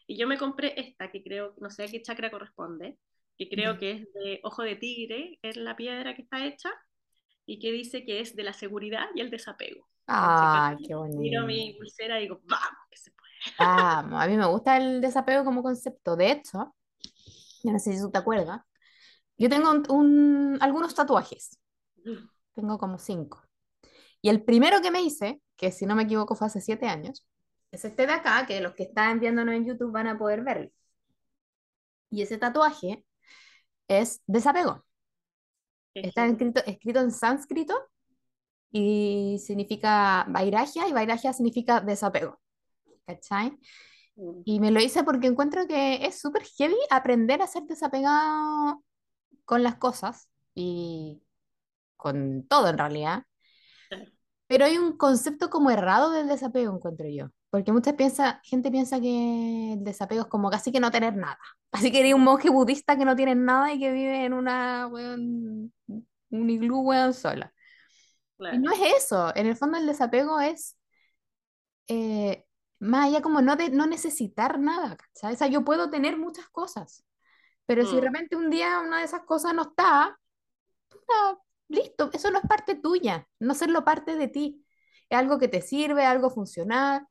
[0.08, 2.98] Y yo me compré esta, que creo, no sé a qué chakra corresponde,
[3.38, 6.70] que creo que es de ojo de tigre, es la piedra que está hecha,
[7.46, 9.88] y que dice que es de la seguridad y el desapego.
[10.22, 11.80] Entonces, Ay, vez qué que miro mi bonito.
[11.80, 13.12] pulsera y digo, vamos, que se
[13.58, 16.16] Vamos, a mí me gusta el desapego como concepto.
[16.16, 16.76] De hecho,
[17.64, 18.62] yo no sé si tú te acuerdas,
[19.38, 21.60] yo tengo un- un- algunos tatuajes.
[22.04, 22.30] puede.
[22.56, 23.44] Tengo como cinco.
[24.22, 27.26] Y el primero que me hice, que si no me equivoco fue hace siete años,
[27.72, 30.70] es este de acá, que los que están viéndonos en YouTube van a poder verlo.
[32.10, 33.06] Y ese tatuaje
[33.88, 34.86] es desapego.
[35.94, 37.76] Está escrito, escrito en sánscrito
[38.72, 42.40] y significa vairagya y vairagya significa desapego.
[43.06, 43.58] ¿Cachai?
[44.16, 44.42] Mm.
[44.46, 48.84] Y me lo hice porque encuentro que es súper heavy aprender a ser desapegado
[49.46, 51.22] con las cosas y
[51.96, 53.24] con todo en realidad.
[54.48, 57.30] Pero hay un concepto como errado del desapego, encuentro yo.
[57.50, 61.40] Porque muchas piensa, gente piensa que el desapego es como casi que no tener nada.
[61.72, 64.88] Así que eres un monje budista que no tiene nada y que vive en una,
[64.88, 65.74] weón,
[66.32, 67.54] un iglú, weón, sola.
[68.50, 68.60] Y Claro.
[68.60, 69.36] no es eso.
[69.36, 70.78] En el fondo el desapego es
[71.88, 72.46] eh,
[72.80, 75.34] más allá como no, de, no necesitar nada, ¿cachai?
[75.34, 77.04] O sea, yo puedo tener muchas cosas,
[77.66, 78.06] pero si de Mm.
[78.06, 80.20] repente un día una de esas cosas no está,
[80.90, 84.66] puta, listo, eso no es parte tuya, no serlo parte de ti.
[85.10, 87.08] Es algo que te sirve, algo funcional,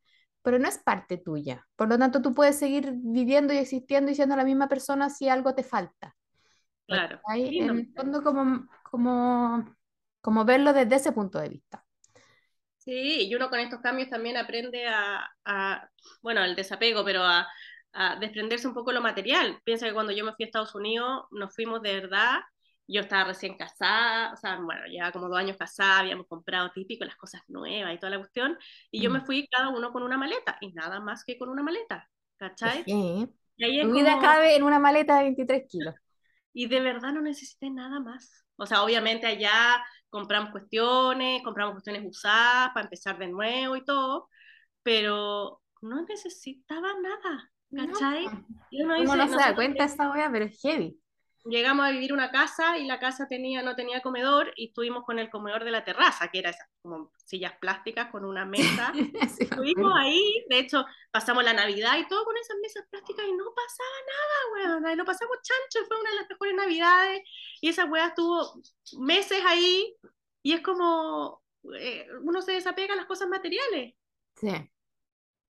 [0.46, 1.66] pero no es parte tuya.
[1.74, 5.28] Por lo tanto, tú puedes seguir viviendo y existiendo y siendo la misma persona si
[5.28, 6.14] algo te falta.
[6.86, 7.20] Claro.
[7.34, 9.76] Lindo En el fondo, como, como,
[10.20, 11.84] como verlo desde ese punto de vista.
[12.76, 15.90] Sí, y uno con estos cambios también aprende a, a,
[16.22, 17.48] bueno, el desapego, pero a,
[17.92, 19.58] a desprenderse un poco de lo material.
[19.64, 22.38] Piensa que cuando yo me fui a Estados Unidos, nos fuimos de verdad,
[22.88, 27.04] yo estaba recién casada, o sea, bueno, llevaba como dos años casada, habíamos comprado típico
[27.04, 28.58] las cosas nuevas y toda la cuestión,
[28.90, 29.26] y yo me Mm.
[29.26, 32.84] fui cada uno con una maleta, y nada más que con una maleta, ¿cachai?
[32.84, 33.28] Sí.
[33.56, 35.94] Y ahí es Tu vida como, cabe en una maleta de 23 kilos.
[36.52, 38.44] y de verdad no necesité nada más.
[38.56, 44.28] O sea, obviamente allá compramos cuestiones, compramos cuestiones usadas para empezar de nuevo y todo,
[44.82, 48.26] pero no necesitaba nada, No, ¿cachai?
[48.72, 50.98] Uno no dice, se da cuenta de esa wea, pero es heavy.
[51.48, 55.18] Llegamos a vivir una casa y la casa tenía, no tenía comedor y estuvimos con
[55.18, 58.92] el comedor de la terraza, que era esas como sillas plásticas con una mesa.
[59.28, 59.94] Sí, Estuvimos acuerdo.
[59.94, 63.96] ahí, de hecho, pasamos la Navidad y todo con esas mesas plásticas y no pasaba
[64.06, 64.92] nada, weón.
[64.92, 67.22] Y lo pasamos chancho, fue una de las mejores Navidades.
[67.60, 68.60] Y esa weá estuvo
[68.98, 69.94] meses ahí
[70.42, 71.42] y es como
[71.78, 73.94] eh, uno se desapega a las cosas materiales.
[74.36, 74.48] Sí.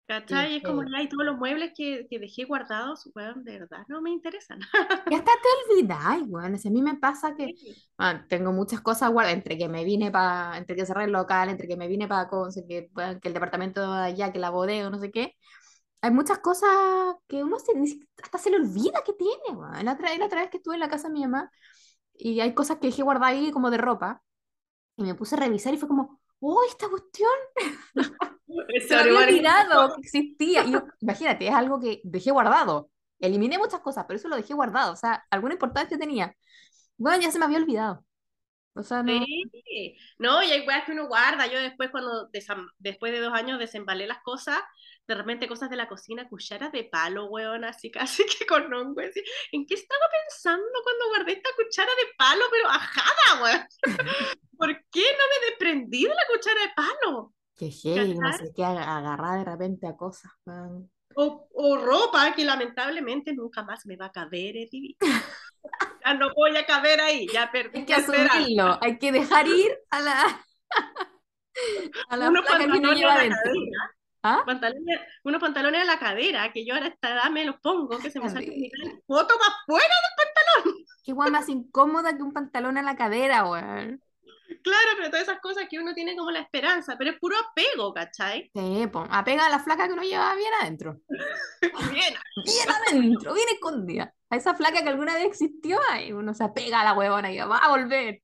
[0.07, 0.47] ¿Cachai?
[0.47, 0.89] Sí, Y es como sí.
[0.91, 4.59] ya, y todos los muebles que, que dejé guardados, weón, de verdad, no me interesan.
[5.07, 6.57] Y hasta te olvidáis, weón.
[6.57, 7.53] Si a mí me pasa que
[7.97, 11.49] ah, tengo muchas cosas guardadas, entre que me vine para, entre que cerré el local,
[11.49, 12.29] entre que me vine para
[12.67, 15.35] que, weón, que el departamento de allá, que la bodega, no sé qué.
[16.01, 16.69] Hay muchas cosas
[17.27, 17.73] que uno se-
[18.23, 19.85] hasta se le olvida que tiene, weón.
[19.85, 21.51] La otra, la otra vez que estuve en la casa de mi mamá
[22.15, 24.23] y hay cosas que dejé guardadas ahí como de ropa
[24.97, 27.29] y me puse a revisar y fue como, ¡oh, esta cuestión!
[28.87, 30.65] Se había olvidado que existía.
[30.65, 32.89] Yo, imagínate, es algo que dejé guardado.
[33.19, 34.93] Eliminé muchas cosas, pero eso lo dejé guardado.
[34.93, 36.35] O sea, alguna importancia tenía.
[36.97, 38.05] Bueno, ya se me había olvidado.
[38.75, 39.13] O sea, no.
[39.13, 41.47] Sí, no, y hay weas que uno guarda.
[41.47, 42.29] Yo después, cuando
[42.77, 44.59] después de dos años desembalé las cosas,
[45.07, 49.01] de repente cosas de la cocina, cucharas de palo, weón, así casi que con hongo.
[49.01, 49.23] así.
[49.51, 53.67] ¿En qué estaba pensando cuando guardé esta cuchara de palo, pero ajada, weón?
[54.57, 57.33] ¿Por qué no me desprendí de la cuchara de palo?
[57.55, 60.31] Que heavy, no sé qué, ag- agarrar de repente a cosas.
[60.45, 60.89] weón.
[61.15, 64.97] O, o ropa que lamentablemente nunca más me va a caber vida.
[66.05, 69.71] Ya no voy a caber ahí, ya perdí Hay que asumirlo, hay que dejar ir
[69.89, 70.45] a la,
[72.09, 73.51] a la Unos placa que uno pantalones lleva la dentro.
[74.23, 74.43] ¿Ah?
[74.45, 77.99] pantalones, unos pantalones a la cadera, que yo ahora a esta edad me los pongo,
[77.99, 78.69] que se me sale Cadera.
[78.83, 79.93] el foto más fuera.
[81.03, 84.01] Qué guay más incómoda que un pantalón a la cadera, weón.
[84.63, 87.93] Claro, pero todas esas cosas que uno tiene como la esperanza, pero es puro apego,
[87.93, 88.49] ¿cachai?
[88.53, 91.01] Sí, po, apega a la flaca que uno lleva bien adentro.
[91.91, 92.13] Bien,
[92.45, 94.13] Bien adentro, bien escondida.
[94.29, 97.37] A esa flaca que alguna vez existió, ahí uno se apega a la huevona y
[97.39, 98.21] va a volver.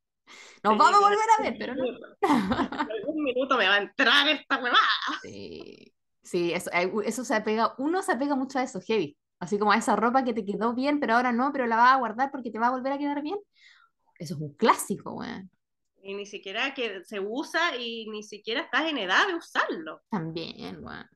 [0.63, 1.86] Nos Sí, vamos a volver a ver, pero no.
[1.86, 1.98] en
[2.91, 4.80] algún minuto me va a entrar esta huevada.
[5.22, 5.93] Sí,
[6.24, 9.17] sí, eso, eh, eso se apega, uno se apega mucho a eso, heavy.
[9.39, 11.93] Así como a esa ropa que te quedó bien, pero ahora no, pero la vas
[11.93, 13.38] a guardar porque te va a volver a quedar bien.
[14.17, 15.50] Eso es un clásico, weón.
[16.02, 20.02] Y ni siquiera que se usa y ni siquiera estás en edad de usarlo.
[20.10, 21.08] También, weón.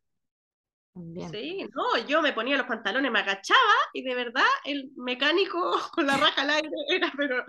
[0.94, 1.30] También.
[1.32, 5.60] Sí, no, yo me ponía los pantalones, me agachaba y de verdad el mecánico
[5.94, 7.44] con la raja al aire era, pero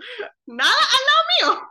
[0.45, 1.69] nada al lado mío.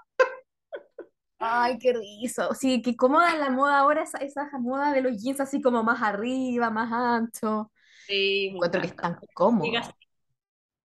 [1.47, 2.55] Ay, qué risa.
[2.55, 6.03] Sí, qué cómoda la moda ahora, esa, esa moda de los jeans así como más
[6.03, 7.71] arriba, más ancho.
[8.07, 9.21] Sí, Encuentro que es encanta.
[9.21, 9.29] tan
[9.61, 9.81] Siga cómodo.
[9.81, 9.93] así.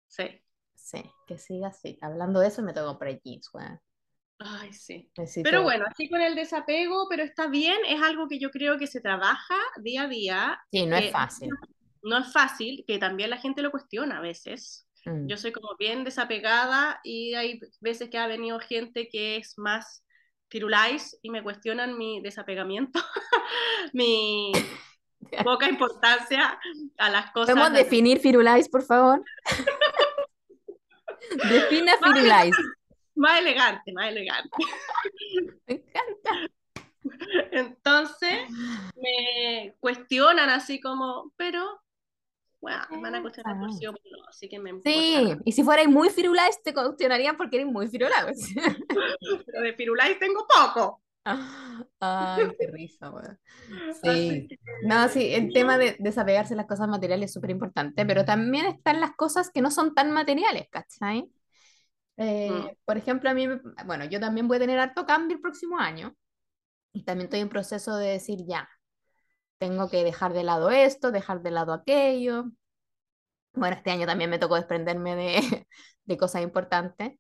[0.07, 0.43] Sí.
[0.75, 1.97] Sí, que siga así.
[2.01, 3.79] Hablando de eso, me tengo que comprar jeans, weón.
[4.39, 5.09] Ay, sí.
[5.17, 5.43] Necesito.
[5.43, 8.87] Pero bueno, así con el desapego, pero está bien, es algo que yo creo que
[8.87, 10.59] se trabaja día a día.
[10.71, 11.49] Sí, no es que fácil.
[12.03, 14.87] No es fácil, que también la gente lo cuestiona a veces.
[15.05, 15.27] Mm.
[15.27, 20.02] Yo soy como bien desapegada y hay veces que ha venido gente que es más
[20.53, 22.99] firulais y me cuestionan mi desapegamiento,
[23.93, 24.51] mi
[25.43, 26.59] poca importancia
[26.99, 27.55] a las cosas.
[27.55, 29.23] ¿Podemos de- definir Firulais, por favor?
[31.49, 32.55] Defina Firulais.
[33.15, 34.49] Más elegante, más elegante.
[35.65, 36.31] Me encanta.
[37.51, 38.47] Entonces
[38.95, 41.81] me cuestionan así como, pero
[42.63, 44.89] bueno, me van a cuestionar por sí o por no, así que me importa.
[44.89, 48.53] Sí, y si fuerais muy Firulais, te cuestionarían porque eres muy Firulais.
[49.45, 51.01] Pero de firulais tengo poco.
[51.99, 53.39] Ay, qué risa, weón.
[54.03, 54.47] Sí.
[54.85, 58.65] No, sí, el tema de desapegarse de las cosas materiales es súper importante, pero también
[58.65, 61.29] están las cosas que no son tan materiales, ¿cachai?
[62.17, 62.75] Eh, Mm.
[62.85, 63.47] por ejemplo, a mí,
[63.85, 66.13] bueno, yo también voy a tener harto cambio el próximo año
[66.93, 68.69] y también estoy en proceso de decir ya,
[69.57, 72.45] tengo que dejar de lado esto, dejar de lado aquello.
[73.53, 75.67] Bueno, este año también me tocó desprenderme de,
[76.05, 77.13] de cosas importantes.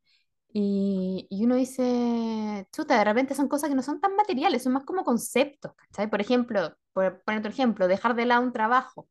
[0.55, 4.73] Y, y uno dice, chuta, de repente son cosas que no son tan materiales, son
[4.73, 6.09] más como conceptos, ¿cachai?
[6.09, 9.09] Por ejemplo, por poner otro ejemplo, dejar de lado un trabajo,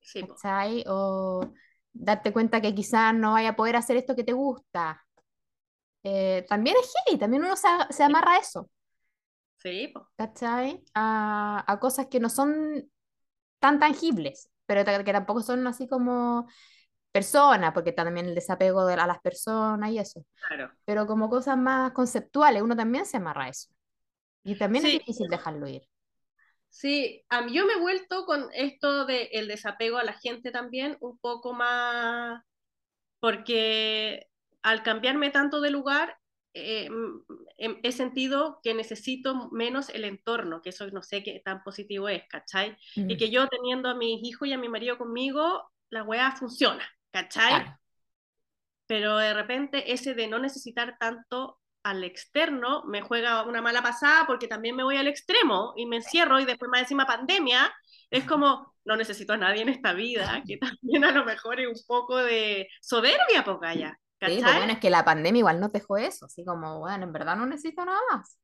[0.00, 0.22] Sí.
[0.28, 0.84] ¿cachai?
[0.88, 1.52] O
[1.92, 5.04] darte cuenta que quizás no vaya a poder hacer esto que te gusta.
[6.04, 8.68] Eh, también es heavy, también uno se, se amarra a eso,
[9.62, 10.08] Sí, po.
[10.16, 10.82] ¿cachai?
[10.94, 12.90] A, a cosas que no son
[13.60, 16.48] tan tangibles, pero que tampoco son así como
[17.12, 20.24] personas, porque está también el desapego de, a las personas y eso.
[20.48, 20.72] claro.
[20.86, 23.70] pero como cosas más conceptuales, uno también se amarra a eso.
[24.44, 24.98] Y también es Sí.
[24.98, 25.82] difícil dejarlo ir.
[26.68, 30.96] Sí, a mí yo me he vuelto con esto del desapego a la gente también
[31.00, 32.42] un poco más,
[33.20, 34.28] porque
[34.62, 36.18] al cambiarme tanto de lugar,
[36.54, 37.24] eh, mm,
[37.58, 42.08] em- he sentido que necesito menos el entorno, que eso no sé qué tan positivo
[42.08, 42.76] es, ¿cachai?
[43.06, 46.32] Y Mm, que yo teniendo a mis hijos y a mi marido conmigo, la weá
[46.36, 47.64] funciona, ¿cachai?
[47.64, 47.78] claro.
[48.86, 54.24] pero de repente ese de no necesitar tanto al externo me juega una mala pasada
[54.26, 57.72] porque también me voy al extremo y me encierro y después más encima pandemia,
[58.10, 61.68] es como, no necesito a nadie en esta vida, que también a lo mejor es
[61.68, 63.98] un poco de soberbia, poca ya.
[64.28, 67.12] Sí, pues bueno, es que la pandemia igual no dejó eso, así como, bueno, en
[67.12, 68.38] verdad no necesito nada más.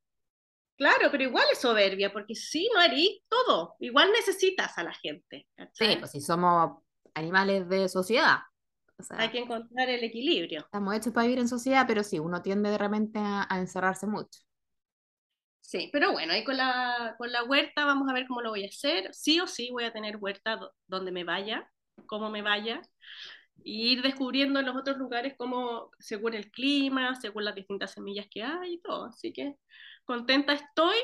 [0.79, 5.45] Claro, pero igual es soberbia, porque si no eres todo, igual necesitas a la gente.
[5.73, 8.39] Sí, pues si somos animales de sociedad.
[9.09, 10.61] Hay que encontrar el equilibrio.
[10.61, 14.39] Estamos hechos para vivir en sociedad, pero sí, uno tiende de repente a, encerrarse mucho.
[15.59, 18.63] Sí, pero bueno, ahí con la, con la huerta vamos a ver cómo lo voy
[18.63, 19.13] a hacer.
[19.13, 21.69] Sí o sí voy a tener huerta donde me vaya,
[22.07, 22.81] cómo me vaya,
[23.63, 28.27] y ir descubriendo en los otros lugares cómo, según el clima, según las distintas semillas
[28.29, 29.05] que hay y todo.
[29.05, 29.55] Así que
[30.05, 30.97] contenta estoy.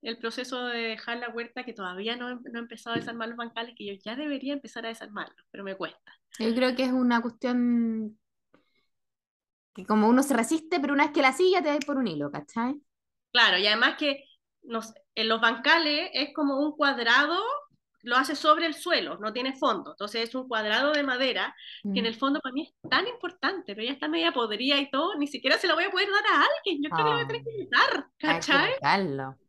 [0.00, 3.36] El proceso de dejar la huerta, que todavía no, no he empezado a desarmar los
[3.36, 6.12] bancales, que yo ya debería empezar a desarmarlos, pero me cuesta.
[6.38, 8.16] Yo creo que es una cuestión
[9.74, 12.06] que como uno se resiste, pero una vez que la silla te da por un
[12.06, 12.80] hilo, ¿cachai?
[13.32, 14.22] Claro, y además que
[14.62, 17.42] en los bancales es como un cuadrado,
[18.08, 19.90] lo hace sobre el suelo, no tiene fondo.
[19.90, 22.06] Entonces es un cuadrado de madera que en mm.
[22.06, 25.26] el fondo para mí es tan importante, pero ya está media podrida y todo, ni
[25.26, 26.82] siquiera se lo voy a poder dar a alguien.
[26.82, 28.72] Yo creo que lo voy a tener que quitar, ¿cachai?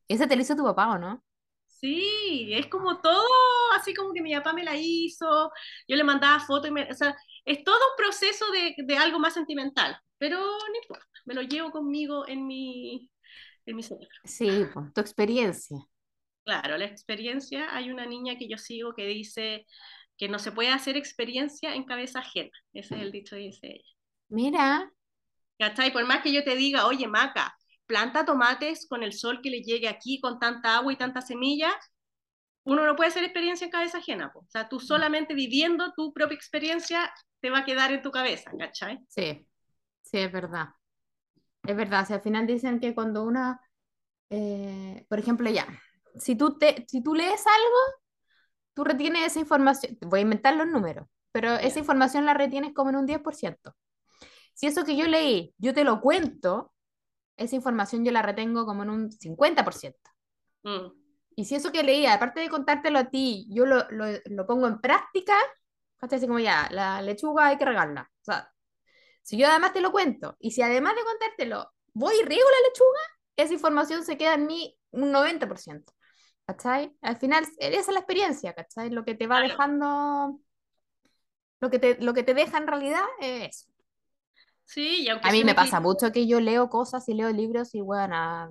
[0.07, 1.23] Ese te lo hizo tu papá, ¿o no?
[1.67, 3.25] Sí, es como todo
[3.77, 5.49] así como que mi papá me la hizo,
[5.87, 9.19] yo le mandaba fotos, y me, o sea, es todo un proceso de, de, algo
[9.19, 13.09] más sentimental, pero no importa, me lo llevo conmigo en mi,
[13.65, 14.09] en mi cerebro.
[14.25, 15.77] Sí, tu experiencia.
[16.49, 19.67] Claro, la experiencia, hay una niña que yo sigo que dice
[20.17, 23.67] que no se puede hacer experiencia en cabeza ajena, ese es el dicho que dice
[23.67, 23.91] ella.
[24.29, 24.91] Mira.
[25.59, 25.93] ¿Cachai?
[25.93, 29.61] Por más que yo te diga, oye, Maca, planta tomates con el sol que le
[29.61, 31.71] llegue aquí, con tanta agua y tanta semilla,
[32.63, 34.31] uno no puede hacer experiencia en cabeza ajena.
[34.33, 38.49] O sea, tú solamente viviendo tu propia experiencia te va a quedar en tu cabeza,
[38.57, 38.97] ¿cachai?
[39.07, 39.45] Sí,
[40.01, 40.69] sí, es verdad.
[41.61, 43.61] Es verdad, o al final dicen que cuando una,
[44.31, 45.67] eh, por ejemplo, ya,
[46.19, 48.03] si tú, te, si tú lees algo,
[48.73, 52.89] tú retienes esa información, voy a inventar los números, pero esa información la retienes como
[52.89, 53.75] en un 10%.
[54.53, 56.73] Si eso que yo leí, yo te lo cuento,
[57.37, 59.95] esa información yo la retengo como en un 50%.
[60.63, 60.91] Mm.
[61.35, 64.67] Y si eso que leía, aparte de contártelo a ti, yo lo, lo, lo pongo
[64.67, 65.35] en práctica,
[65.99, 68.09] así como ya, la lechuga hay que regarla.
[68.21, 68.51] O sea,
[69.21, 72.67] si yo además te lo cuento, y si además de contártelo, voy y riego la
[72.67, 72.99] lechuga,
[73.37, 75.93] esa información se queda en mí un 90%.
[76.49, 76.91] ¿Cachai?
[77.03, 78.89] Al final, esa es la experiencia, ¿cachai?
[78.89, 80.39] Lo que te va dejando,
[81.59, 83.71] lo que te, lo que te deja en realidad es eso.
[84.65, 87.75] Sí, y aunque a mí me pasa mucho que yo leo cosas y leo libros
[87.75, 88.49] y bueno,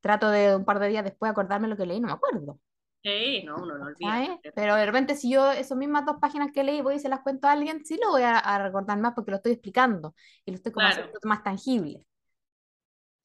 [0.00, 2.58] trato de un par de días después acordarme lo que leí, no me acuerdo.
[3.02, 4.40] Sí, no, uno no olvida.
[4.54, 7.20] Pero de repente si yo esas mismas dos páginas que leí voy y se las
[7.20, 10.14] cuento a alguien, sí lo voy a, recordar más porque lo estoy explicando
[10.46, 12.06] y lo estoy como haciendo más tangible.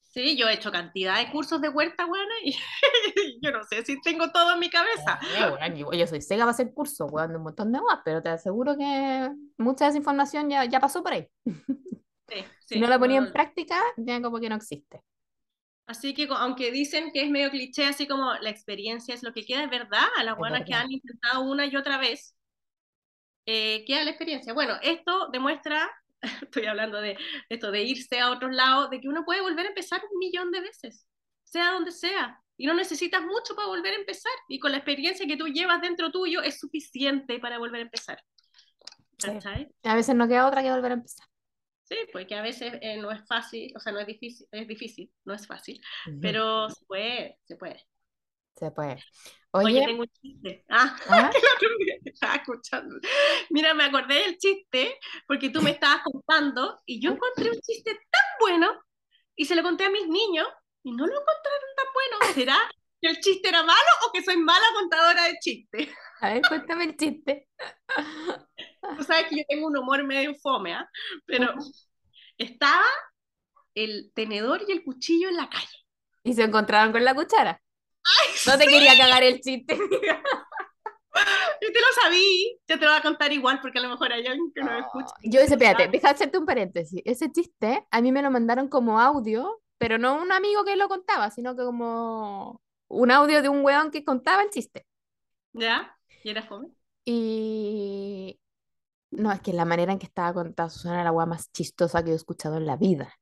[0.08, 2.52] Sí, yo he hecho cantidad de cursos de huerta, buena y
[3.42, 5.20] yo no sé si tengo todo en mi cabeza.
[5.74, 9.30] yo, soy cega para hacer cursos, weón, un montón de más, pero te aseguro que
[9.58, 11.28] mucha de esa información ya, ya pasó por ahí.
[12.66, 15.02] si no la ponía en práctica, ya como que no existe.
[15.86, 19.44] Así que aunque dicen que es medio cliché, así como la experiencia es lo que
[19.44, 22.34] queda, es verdad, a las buenas que han intentado una y otra vez,
[23.46, 24.52] eh, queda la experiencia.
[24.52, 25.90] Bueno, esto demuestra,
[26.42, 27.16] estoy hablando de
[27.48, 30.50] esto, de irse a otros lados, de que uno puede volver a empezar un millón
[30.50, 31.06] de veces,
[31.44, 35.26] sea donde sea, y no necesitas mucho para volver a empezar, y con la experiencia
[35.26, 38.22] que tú llevas dentro tuyo es suficiente para volver a empezar.
[39.82, 41.26] A veces no queda otra que volver a empezar.
[41.84, 45.10] Sí, porque a veces eh, no es fácil, o sea, no es difícil, es difícil,
[45.24, 45.80] no es fácil,
[46.20, 47.86] pero se puede, se puede.
[48.54, 49.02] Se puede.
[49.52, 50.64] Oye, tengo un chiste.
[50.68, 51.30] Ah, ¿Ah?
[52.04, 52.96] estaba escuchando.
[53.50, 57.92] Mira, me acordé del chiste porque tú me estabas contando y yo encontré un chiste
[57.92, 58.72] tan bueno
[59.34, 60.46] y se lo conté a mis niños
[60.82, 62.34] y no lo encontraron tan bueno.
[62.34, 62.56] ¿Será
[63.00, 65.88] que el chiste era malo o que soy mala contadora de chistes?
[66.20, 67.48] A ver, cuéntame el chiste.
[68.96, 70.88] Tú sabes que yo tengo un humor medio fome, ¿ah?
[71.24, 71.54] Pero
[72.36, 72.84] estaba
[73.74, 75.66] el tenedor y el cuchillo en la calle.
[76.24, 77.62] ¿Y se encontraban con la cuchara?
[78.46, 79.76] No te quería cagar el chiste.
[81.60, 84.12] Yo te lo sabía, yo te lo voy a contar igual porque a lo mejor
[84.12, 85.12] hay alguien que no me escucha.
[85.24, 87.02] Yo, espérate, deja de hacerte un paréntesis.
[87.04, 90.88] Ese chiste a mí me lo mandaron como audio, pero no un amigo que lo
[90.88, 94.86] contaba, sino que como un audio de un weón que contaba el chiste.
[95.52, 95.96] ¿Ya?
[96.22, 96.74] ¿Y era joven?
[97.04, 98.38] Y
[99.10, 102.12] no, es que la manera en que estaba contada Susana era la más chistosa que
[102.12, 103.12] he escuchado en la vida.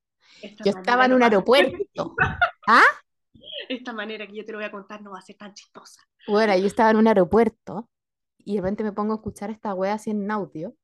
[0.65, 2.15] yo estaba en un aeropuerto.
[2.67, 2.83] ¿Ah?
[3.69, 6.01] Esta manera que yo te lo voy a contar no va a ser tan chistosa.
[6.27, 7.89] Bueno, yo estaba en un aeropuerto
[8.39, 10.75] y de repente me pongo a escuchar esta wea así en audio.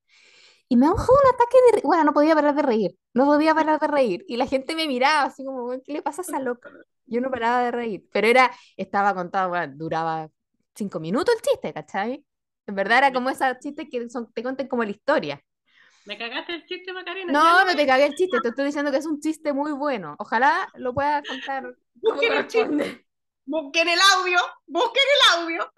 [0.68, 1.80] Y me bajó un ataque de...
[1.82, 4.24] Bueno, no podía parar de reír, no podía parar de reír.
[4.26, 6.70] Y la gente me miraba así como, "Weón, ¿qué le pasa a esa loca?
[7.06, 8.08] Yo no paraba de reír.
[8.12, 10.28] Pero era, estaba contado, bueno, duraba
[10.74, 12.24] cinco minutos el chiste, ¿cachai?
[12.66, 15.42] En verdad era como esos chistes que son, te cuentan como la historia.
[16.06, 17.32] ¿Me cagaste el chiste, Macarena?
[17.32, 19.72] No, lo no te cagué el chiste, te estoy diciendo que es un chiste muy
[19.72, 20.16] bueno.
[20.18, 22.66] Ojalá lo pueda contar Busquen el chiste.
[22.66, 23.06] corresponde.
[23.44, 25.72] Busquen el audio, busquen el audio.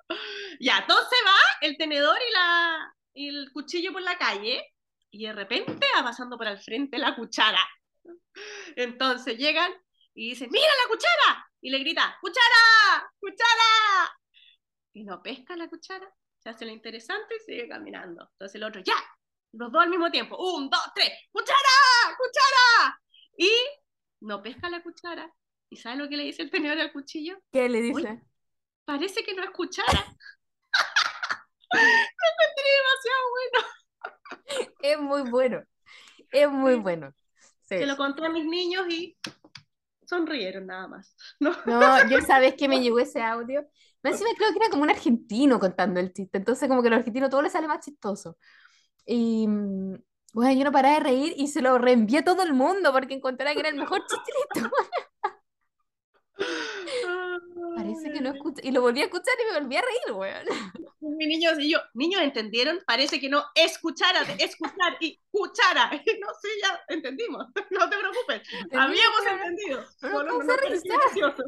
[0.60, 4.62] Ya, entonces va el tenedor y, la, y el cuchillo por la calle
[5.10, 7.66] y de repente va pasando por al frente la cuchara.
[8.76, 9.72] Entonces llegan
[10.14, 11.50] y dicen, mira la cuchara.
[11.60, 14.18] Y le grita, cuchara, cuchara.
[14.92, 16.06] Y no pesca la cuchara,
[16.38, 18.28] se hace lo interesante y sigue caminando.
[18.32, 18.96] Entonces el otro, ya,
[19.52, 20.36] los dos al mismo tiempo.
[20.36, 23.00] Un, dos, tres, cuchara, cuchara.
[23.38, 23.50] Y
[24.20, 25.32] no pesca la cuchara.
[25.70, 27.36] ¿Y sabe lo que le dice el tenedor al cuchillo?
[27.52, 28.22] ¿Qué le dice?
[28.84, 30.04] Parece que no es cuchara.
[31.72, 34.74] Me encontré demasiado bueno.
[34.82, 35.62] Es muy bueno,
[36.30, 37.12] es muy bueno.
[37.68, 37.78] Sí.
[37.78, 39.16] Se lo conté a mis niños y
[40.06, 41.16] sonrieron nada más.
[41.40, 41.52] ¿no?
[41.66, 43.66] No, yo sabes que me llegó ese audio.
[44.02, 46.90] Más Encima creo que era como un argentino contando el chiste, entonces como que a
[46.90, 48.36] los argentinos todo les sale más chistoso.
[49.06, 49.94] Y mm,
[50.34, 53.14] bueno, yo no paraba de reír y se lo reenvié a todo el mundo porque
[53.14, 54.68] encontraba que era el mejor chiste de.
[57.76, 58.62] Parece que no escuché.
[58.66, 60.46] Y lo volví a escuchar y me volví a reír, weón.
[61.00, 62.80] Mis niños y yo, niños, ¿entendieron?
[62.86, 65.90] Parece que no es cuchara, de escuchar y cuchara.
[66.20, 67.46] No, sí, ya entendimos.
[67.70, 68.42] No te preocupes.
[68.72, 69.84] Habíamos pero no- entendido.
[70.02, 71.42] no nos no gracioso.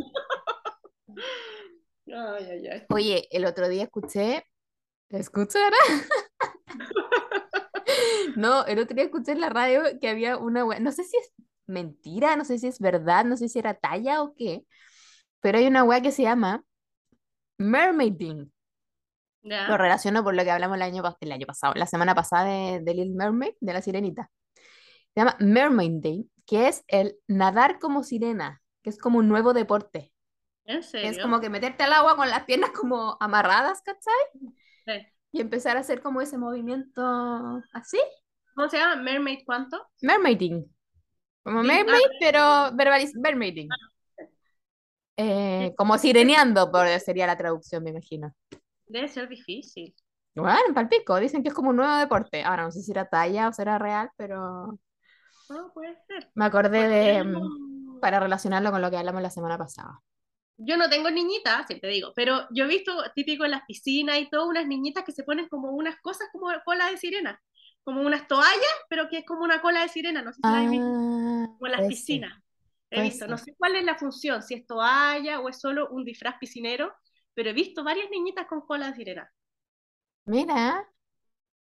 [2.08, 2.86] Ay, ay, ay.
[2.90, 4.44] Oye, el otro día escuché.
[5.08, 5.76] ¿Escuchará?
[8.36, 11.32] No, el otro día escuché en la radio que había una no sé si es
[11.66, 14.66] mentira, no sé si es verdad, no sé si era talla o qué,
[15.40, 16.64] pero hay una wea que se llama
[17.58, 18.52] mermaiding.
[19.42, 19.76] Lo Ya.
[19.76, 22.94] relaciono por lo que hablamos el año, el año pasado, la semana pasada de, de
[22.94, 24.30] Little Mermaid, de la sirenita.
[25.14, 30.12] Se llama mermaiding, que es el nadar como sirena, que es como un nuevo deporte.
[30.64, 31.10] ¿En serio?
[31.10, 34.52] Es como que meterte al agua con las piernas como amarradas, ¿cachai?
[34.84, 35.06] Sí.
[35.32, 37.02] Y empezar a hacer como ese movimiento
[37.72, 37.98] así.
[38.54, 38.96] ¿Cómo se llama?
[38.96, 39.86] ¿Mermaid cuánto?
[40.02, 40.64] Mermaiding.
[41.46, 42.42] Como Sí, ah, mermaid, pero
[42.76, 43.68] verbaliz mermaiding.
[45.18, 48.34] Eh, como sireneando, por, sería la traducción, me imagino.
[48.88, 49.94] Debe ser difícil.
[50.34, 52.42] Bueno, palpico, dicen que es como un nuevo deporte.
[52.44, 54.78] Ahora no sé si era talla o será real, pero
[55.48, 56.28] No, puede ser.
[56.34, 60.00] me acordé de, mm, no- para relacionarlo con lo que hablamos la semana pasada.
[60.58, 64.30] Yo no tengo niñitas, siempre digo, pero yo he visto típico en las piscinas y
[64.30, 67.40] todo, unas niñitas que se ponen como unas cosas como cola de sirena,
[67.86, 70.58] como unas toallas, pero que es como una cola de sirena, no sé si la
[70.58, 72.34] habéis visto, Ah, como en las piscinas.
[72.90, 76.04] He visto, no sé cuál es la función, si es toalla o es solo un
[76.06, 76.94] disfraz piscinero,
[77.34, 79.32] pero he visto varias niñitas con cola de sirena.
[80.24, 80.86] Mira,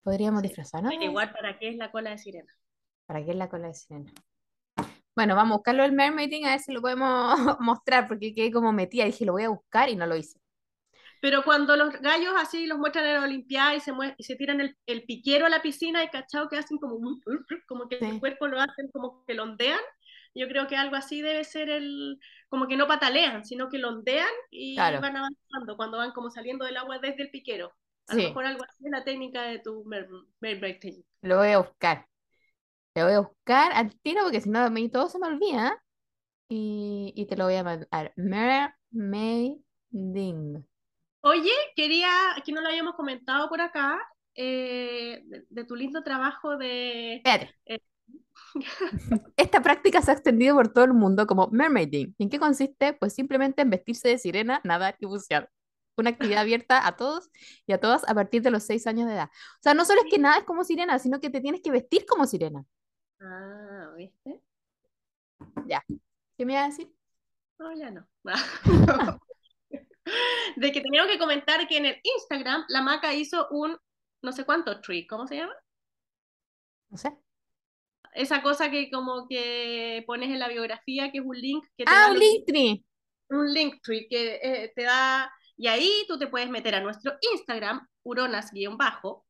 [0.04, 0.44] podríamos Sí.
[0.44, 2.54] disfrazarnos igual para qué es la cola de sirena.
[3.08, 4.12] ¿Para qué es la cola de sirena?
[5.16, 8.72] Bueno, vamos a buscarlo el mermaiding a ver si lo podemos mostrar, porque quedé como
[8.74, 9.06] metida.
[9.06, 10.40] Dije, lo voy a buscar y no lo hice.
[11.26, 14.62] Pero cuando los gallos así los muestran en la Olimpiada y se, y se tiran
[14.62, 17.00] el, el piquero a la piscina y cachao que hacen como,
[17.68, 18.06] como que Sí.
[18.06, 19.80] el cuerpo lo hacen como que lo ondean,
[20.36, 23.90] yo creo que algo así debe ser el, como que no patalean, sino que lo
[23.90, 25.02] ondean y Claro.
[25.02, 27.74] van avanzando cuando van como saliendo del agua desde el piquero.
[28.08, 30.08] A lo Sí, mejor algo así es la técnica de tu mer-
[30.42, 31.04] mermaiding.
[31.24, 32.08] lo voy a buscar.
[32.96, 35.82] Lo voy a buscar al tiro porque si no, a mí todo se me olvida.
[36.50, 38.14] Y, y te lo voy a mandar.
[38.16, 39.56] Mermaiding.
[41.28, 42.08] Oye, quería,
[42.46, 44.00] que no lo habíamos comentado por acá,
[44.36, 47.24] eh, de, de tu lindo trabajo de...
[47.66, 47.80] Eh.
[49.36, 52.14] Esta práctica se ha extendido por todo el mundo como mermaiding.
[52.20, 52.94] ¿En qué consiste?
[52.94, 55.50] Pues simplemente en vestirse de sirena, nadar y bucear.
[55.98, 57.32] Una actividad abierta a todos
[57.66, 59.30] y a todas a partir de los 6 años de edad.
[59.34, 61.72] O sea, no solo es que nada es como sirena, sino que te tienes que
[61.72, 62.64] vestir como sirena.
[63.20, 64.42] Ah, ¿viste?
[66.38, 66.94] ¿Qué me iba a decir?
[67.58, 68.08] No, ya no.
[70.56, 73.78] De que tenía que comentar que en el Instagram la Maca hizo un
[74.22, 75.54] no sé cuánto tree, ¿cómo se llama?
[76.90, 77.12] No sé.
[78.14, 81.92] Esa cosa que como que pones en la biografía, que es un link que te
[81.92, 82.86] Ah, da un los- Linktree.
[83.30, 87.14] un link tree que eh, te da, y ahí tú te puedes meter a nuestro
[87.34, 89.26] Instagram, uronas-bajo,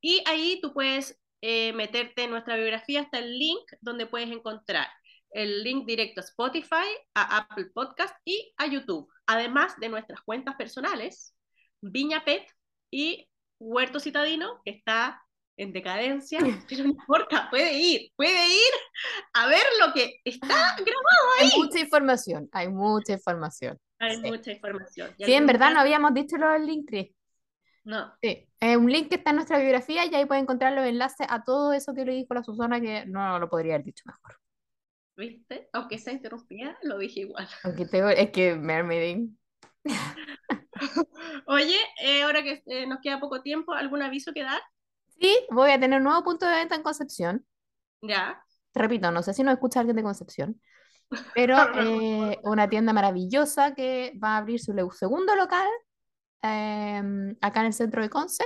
[0.00, 4.88] y ahí tú puedes eh, meterte en nuestra biografía hasta el link donde puedes encontrar
[5.32, 10.56] el link directo a Spotify, a Apple Podcast y a YouTube, además de nuestras cuentas
[10.56, 11.34] personales,
[11.80, 12.46] Viña Pet
[12.90, 13.28] y
[13.58, 15.22] Huerto Citadino, que está
[15.56, 18.72] en decadencia, pero no importa, puede ir, puede ir
[19.34, 21.58] a ver lo que está grabado Hay ahí.
[21.58, 23.78] mucha información, hay mucha información.
[23.98, 24.22] Hay Sí.
[24.30, 25.14] mucha información.
[25.18, 27.14] Sí, en verdad no habíamos dicho lo del Linktree.
[27.84, 30.84] No, Sí, es un link que está en nuestra biografía y ahí pueden encontrar los
[30.86, 34.04] enlaces a todo eso que le dijo la Susana que no lo podría haber dicho
[34.06, 34.39] mejor.
[35.20, 35.68] ¿Viste?
[35.72, 37.48] Aunque sea interrumpida, lo dije igual.
[37.64, 39.38] Aunque tengo, es que Mermaiding.
[41.46, 44.60] Oye, eh, ahora que eh, nos queda poco tiempo, ¿algún aviso que dar?
[45.20, 47.46] Sí, voy a tener un nuevo punto de venta en Concepción.
[48.02, 48.42] Ya.
[48.72, 50.60] Te repito, no sé si nos escucha alguien de Concepción,
[51.34, 55.68] pero eh, una tienda maravillosa que va a abrir su segundo local
[56.42, 58.44] em, acá en el centro de Conce,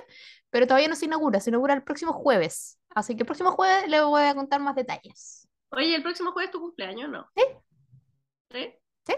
[0.51, 2.79] pero todavía no se inaugura, se inaugura el próximo jueves.
[2.91, 5.49] Así que el próximo jueves les voy a contar más detalles.
[5.77, 7.29] Oye, el próximo jueves es tu cumpleaños, ¿no?
[7.37, 7.45] Sí.
[8.53, 8.75] ¿Sí?
[9.07, 9.15] ¿Sí?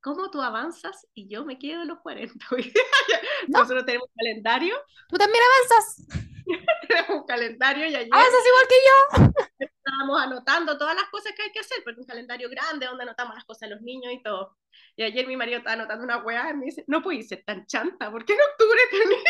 [0.00, 2.34] ¿Cómo tú avanzas y yo me quedo en los 40?
[3.48, 3.60] No.
[3.60, 4.74] Nosotros tenemos un calendario,
[5.08, 6.06] Tú también avanzas,
[6.88, 9.32] tenemos un calendario y ayer avanzas igual que yo.
[9.60, 13.36] estábamos anotando todas las cosas que hay que hacer, porque un calendario grande donde anotamos
[13.36, 14.56] las cosas de los niños y todo.
[14.96, 17.64] Y ayer mi marido estaba anotando una weá y me dice, no puedes ser tan
[17.66, 19.24] chanta, ¿por qué en octubre tenés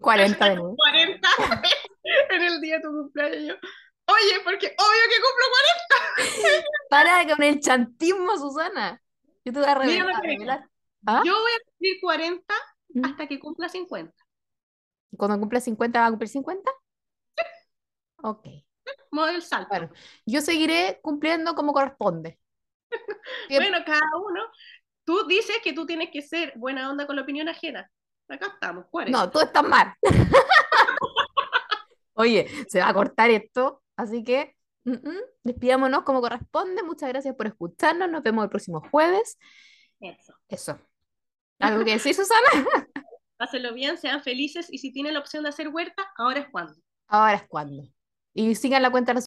[0.00, 0.76] 40 de nuevo.
[0.76, 1.28] 40
[2.30, 3.58] en el día de tu cumpleaños?
[4.10, 5.44] Oye, porque obvio que cumplo
[6.48, 6.64] 40.
[6.90, 9.02] Para con el chantismo, Susana.
[9.44, 10.60] Yo te voy a revelar.
[10.60, 10.68] a.
[11.06, 11.22] ¿Ah?
[11.24, 12.54] Yo voy a cumplir 40
[12.94, 13.04] Mm.
[13.04, 14.14] hasta que cumpla 50.
[15.16, 16.70] Cuando cumpla 50, ¿va a cumplir 50?
[18.22, 18.46] Ok.
[19.10, 19.68] Modo del salto.
[19.68, 19.90] Bueno,
[20.24, 22.38] yo seguiré cumpliendo como corresponde.
[23.50, 24.42] Bueno, cada uno.
[25.04, 27.90] Tú dices que tú tienes que ser buena onda con la opinión ajena.
[28.28, 29.18] Acá estamos, 40.
[29.18, 29.94] No, tú estás mal.
[32.14, 36.82] Oye, se va a cortar esto, así que mm, mm, despidámonos como corresponde.
[36.82, 38.08] Muchas gracias por escucharnos.
[38.10, 39.38] Nos vemos el próximo jueves.
[40.00, 40.32] Eso.
[40.48, 40.78] Eso.
[41.58, 42.48] ¿Algo que decir, Susana?
[43.36, 46.74] Pásenlo bien, sean felices y si tienen la opción de hacer huerta, ahora es cuando.
[47.08, 47.84] Ahora es cuando.
[48.32, 49.12] Y sigan la cuenta